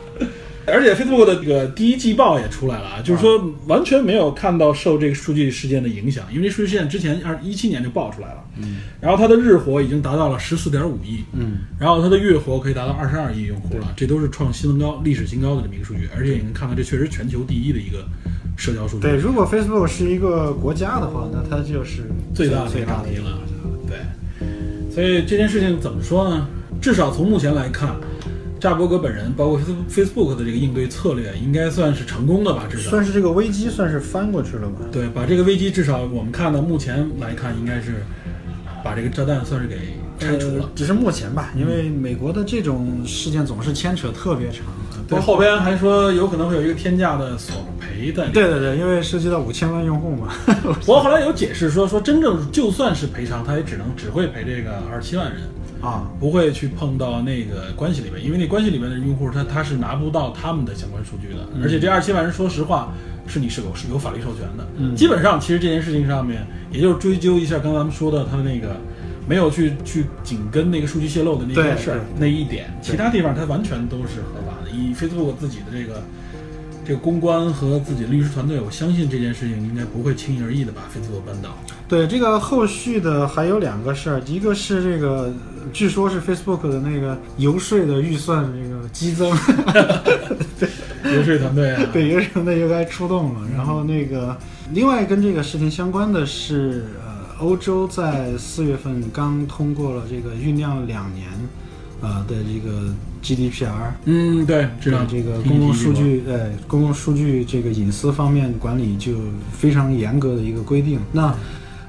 [0.66, 18.04] 而且 Facebook 的这个第一季报也出来了啊，就是说完全没有看到受这个数据事件的影响，因为这数据事件之前二一七年就爆出来了，嗯，然后它的日活已经达到了十四点五亿，嗯，然后它的月活可以达到二十二亿用户了，这都是创新高、历史新高的这么一个数据，而且你能看到这确实全球第一的一个
[18.56, 23.38] 社交数据，对，如果 Facebook 是一个国家的话，那它就是最大最大的一个了。
[23.86, 23.98] 对，
[24.92, 26.48] 所以这件事情怎么说呢？
[26.80, 27.96] 至少从目前来看，
[28.66, 32.64] 扎伯格本人包括 Facebook 的这个应对策略，应该算是成功的吧？
[32.68, 34.80] 至少算是这个危机算是翻过去了吧？
[34.90, 38.02] 对，把这个危机至少我们看到目前来看，应该是
[38.82, 39.76] 把这个炸弹算是给
[40.18, 40.70] 拆除了呃。
[40.74, 44.62] 只是目前吧，因为美国的这种事件总是牵扯特别长。
[45.06, 48.32] 对，后边还说有可能会有一个天价的索赔在里。
[48.32, 50.34] 对对对，因为涉及到五千万用户嘛。
[50.84, 55.42] 不过后来有解释说，说真正就算是赔偿，他也只能只会赔这个二十七万人。
[55.86, 62.92] 啊，不会去碰到那个关系里面，因为那关系里面的用户他他是拿不到他们的相关数据的，而且这二十七万人说实话
[63.26, 64.96] 是你是有是有法律授权的，嗯。
[64.96, 68.76] 基本上其实这件事情上面，也就是追究一下刚才咱们说的他的那个
[69.28, 74.70] 没有去去紧跟那个数据泄露的那件事儿那一点，其他地方它完全都是合法的。
[74.70, 76.02] 以 Facebook 自己的这个
[76.86, 81.56] 这个公关和自己的律师团队，我相信这件事情应该不会轻易而易的把 Facebook 扳倒。
[81.88, 85.32] 对这个后续的还有两个事儿，一个是这个，
[85.72, 89.28] 据说是 Facebook 的那个游说的预算这个激增
[91.12, 93.40] 游说团队啊， 对，游说团队又该出动了。
[93.56, 94.36] 然后那个，
[94.72, 101.28] 另外跟这个事情相关的是，呃，欧洲在四月份刚通过了这个酝酿两年，
[102.00, 102.92] 呃的这个
[103.22, 109.12] GDPR，嗯，对，知道这个公共数据，呃，公共数据这个隐私方面管理就
[109.52, 111.00] 非常严格的一个规定。
[111.12, 111.34] 那，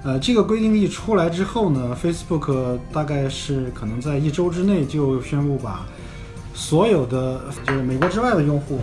[0.04, 5.86] 呃，这个规定一出来之后呢，Facebook 大概是可能在一周之内就宣布把
[6.54, 8.80] 所有的就是美国之外的用户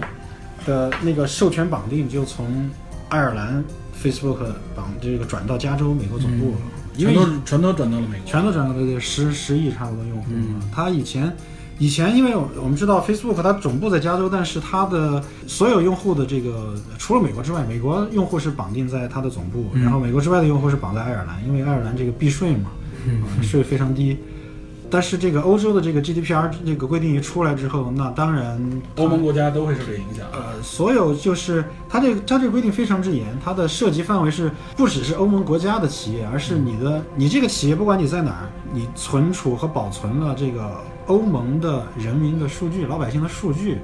[0.67, 2.71] 的那个授权绑定就从
[3.09, 3.65] 爱尔兰
[4.01, 4.39] Facebook
[4.77, 6.59] 绑这个转到加州美国总部了，
[6.97, 8.27] 因为全都全都转到了美国。
[8.27, 10.61] 全都转到了十十亿差不多用户嘛。
[10.73, 11.35] 他以前
[11.79, 22.71] 以前因为我我们知道 Facebook 它总部在加州，但是它的所有用户的这个除了美国之外，美国用户是绑定在它的总部，然后美国之外的用户是绑在爱尔兰，因为爱尔兰这个避税嘛，
[23.07, 24.17] 啊税非常低。
[24.91, 28.61] 但是这个欧洲的这个 GDPR 这个规定一出来之后，那当然
[28.97, 30.27] 欧盟国家都会受这个影响。
[30.33, 40.71] 呃，所有就是它这个它这个规定非常之严，它的涉及范围是不只是欧盟国家的企业，而是你的你这个企业不管你在哪儿，你存储和保存了这个
[41.07, 43.79] 欧盟的人民的数据、老百姓的数据，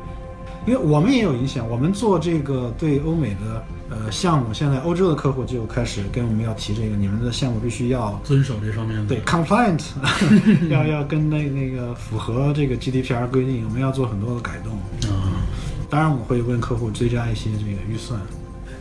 [0.67, 9.81] 因为我们也有影响，我们做这个对欧美的呃项目，现在欧洲的客户就开始跟我们要提这个，你们的项目必须要遵守这方面的对 compliant，
[10.69, 14.75] 要要跟那那个符合这个 GDPR 规定，我们要做很多的改动。
[15.11, 15.41] 啊，
[15.89, 18.21] 当然，我会问客户追加一些这个预算。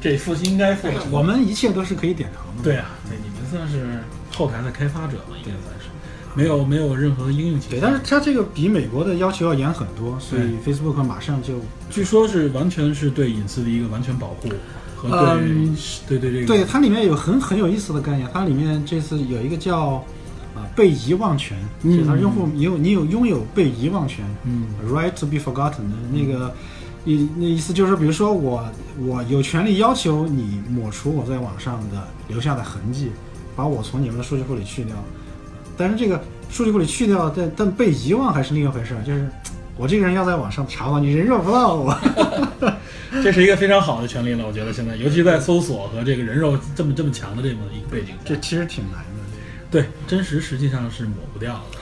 [0.02, 0.96] 这付应该付的。
[1.12, 2.64] 我们一切都是可以点头的。
[2.64, 5.79] 对啊，对，你们算是后台的开发者嘛，应该算是，
[6.36, 7.92] 没有没有任何应用情对，况。
[7.92, 11.56] 但是它这个比美国的要求要严很多，所以 Facebook 马上就
[11.90, 14.50] 据说是完全是对隐私的一个完全保护
[14.96, 15.76] 和对、嗯
[16.08, 20.04] 对对这个对它里面有很很有意思的概念，它里面这次有一个叫
[20.56, 26.54] 啊、被遗忘权，嗯就是它用户你有你有拥有被遗忘权，嗯 right to be forgotten 的那个。
[27.06, 28.62] 意那意思就是，比如说我
[29.00, 33.10] 我有权利要求你抹除我在网上的留下的痕迹，
[33.56, 34.94] 把我从你们的数据库里去掉。
[35.80, 39.02] 但是这个数据库里去掉，但但被遗忘还是另一回事儿。
[39.02, 39.30] 就是
[39.78, 41.98] 我这个人要在网上查嘛你人肉不到我，
[43.24, 49.06] 这是一个非常好的权利了，我觉得现在，尤其在搜索和这个人肉这么这么强的这么一个背景，这其实挺难的。
[49.72, 51.78] 对真实实际上是抹不掉的，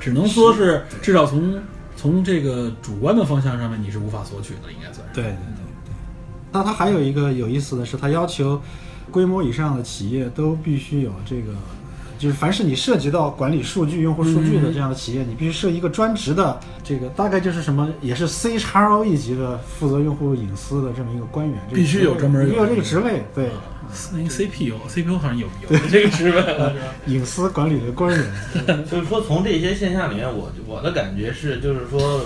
[0.00, 1.60] 只能说是至少从
[1.94, 5.14] 从这个主观的方向上面你是无法索取的，应该算是。
[5.14, 5.94] 对对对对。
[6.52, 8.62] 那它还有一个有意思的是，它要求
[9.10, 11.52] 规模以上的企业都必须有这个，
[12.18, 23.50] 就是凡是你涉及到管理数据、用户数据的这样的企业，你必须设一个专职的这个，大概就是什么，也是 CHRO 一级的负责用户隐私的这么一个官员，必须有专门有这个职位，对，
[24.12, 26.72] 那个 CPU CPU 好像有有这个职位了，
[27.06, 28.24] 隐私管理的官员。
[28.90, 32.22] 就是说，从这些现象里面，我我的感觉是，就是说，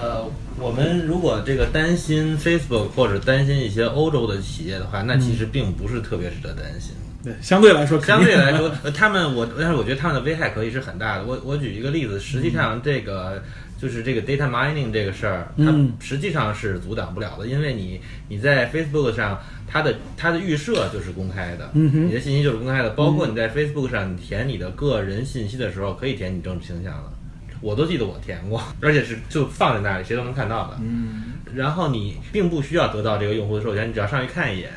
[0.00, 0.24] 呃，
[0.58, 6.92] 我们如果这个担心 Facebook 或者担心一些欧洲的企业的话，那其实并不是特别值得担心。
[7.22, 11.24] 对，相对来说，相对来说，呃他们我但是我觉得他们的危害可以是很大的。
[11.24, 13.42] 我我举一个例子，实际上这个
[13.76, 27.12] 就是这个 data mining 这个事儿，它嗯实际上是阻挡不了的，因为你你在 Facebook 上，它的它的预设就是公开的，嗯你的信息就是公开的，包括你在 Facebook 上你填你的个人信息的时候，可以填你政治倾向的。
[27.60, 30.78] 我都记得我填过，而且是就放在那里，谁都能看到的。
[30.80, 34.70] 嗯，然后你并不需要得到这个用户的授权，你只要上去看一眼，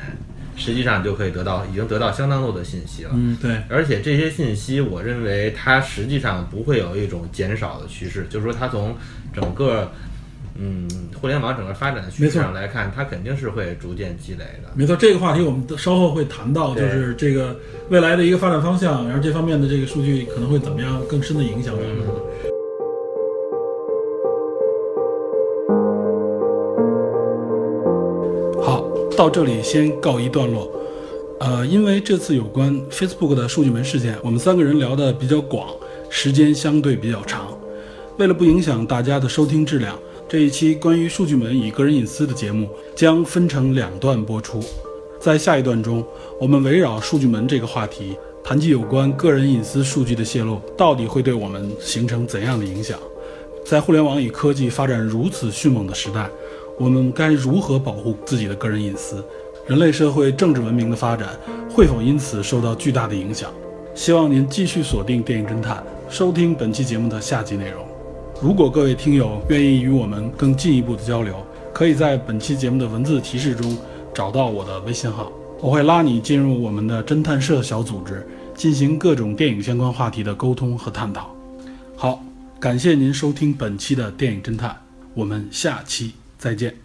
[0.56, 3.10] 实际上就可以得到已经得到相当多的信息了。
[3.14, 8.94] 嗯，对，而且这些信息，我认为它实际上不会有一种减少的趋势，就是说它从
[9.32, 9.90] 整个
[10.54, 10.88] 嗯
[11.20, 14.70] 互联网整个发展的趋势上来看，它肯定是会逐渐积累的。
[14.74, 22.06] 没错，这个话题我们稍后会谈到，就是这个未来的一个发展方向，然后这方面的这个数据可能会怎么样更深的影响我们。
[22.06, 22.12] 好，
[29.22, 30.68] 到这里先告一段落。
[31.38, 35.68] 呃，因为这次有关 Facebook 的数据门事件，我们三个人聊得比较广，
[36.10, 37.56] 时间相对比较长。
[38.18, 39.96] 为了不影响大家的收听质量，
[40.28, 44.58] 这一期关于数据门与个人隐私的节目将分成两段播出。
[45.20, 46.04] 在下一段中，
[46.40, 52.98] 我们围绕数据门这个话题，谈及有关个人隐私数据的泄露到底会对我们形成怎样的影响。
[53.64, 56.28] 在互联网与科技发展如此迅猛的时代，
[56.78, 59.24] 我们该如何保护自己的个人隐私？
[59.66, 61.28] 人类社会政治文明的发展
[61.70, 63.50] 会否因此受到巨大的影响？
[63.94, 67.86] 希望您继续锁定电影侦探，收听本期节目的下集内容。
[68.40, 71.36] 如果各位听友愿意与我们更进一步的交流，
[71.72, 73.76] 可以在本期节目的文字提示中
[74.12, 81.32] 找到我的微信号，我会拉你进入我们的侦探社小组织，进行各种电影相关话题的沟通和探讨。
[81.94, 82.20] 好，
[82.58, 84.76] 感谢您收听本期的电影侦探，
[85.14, 86.12] 我们下期
[86.42, 86.81] 再见。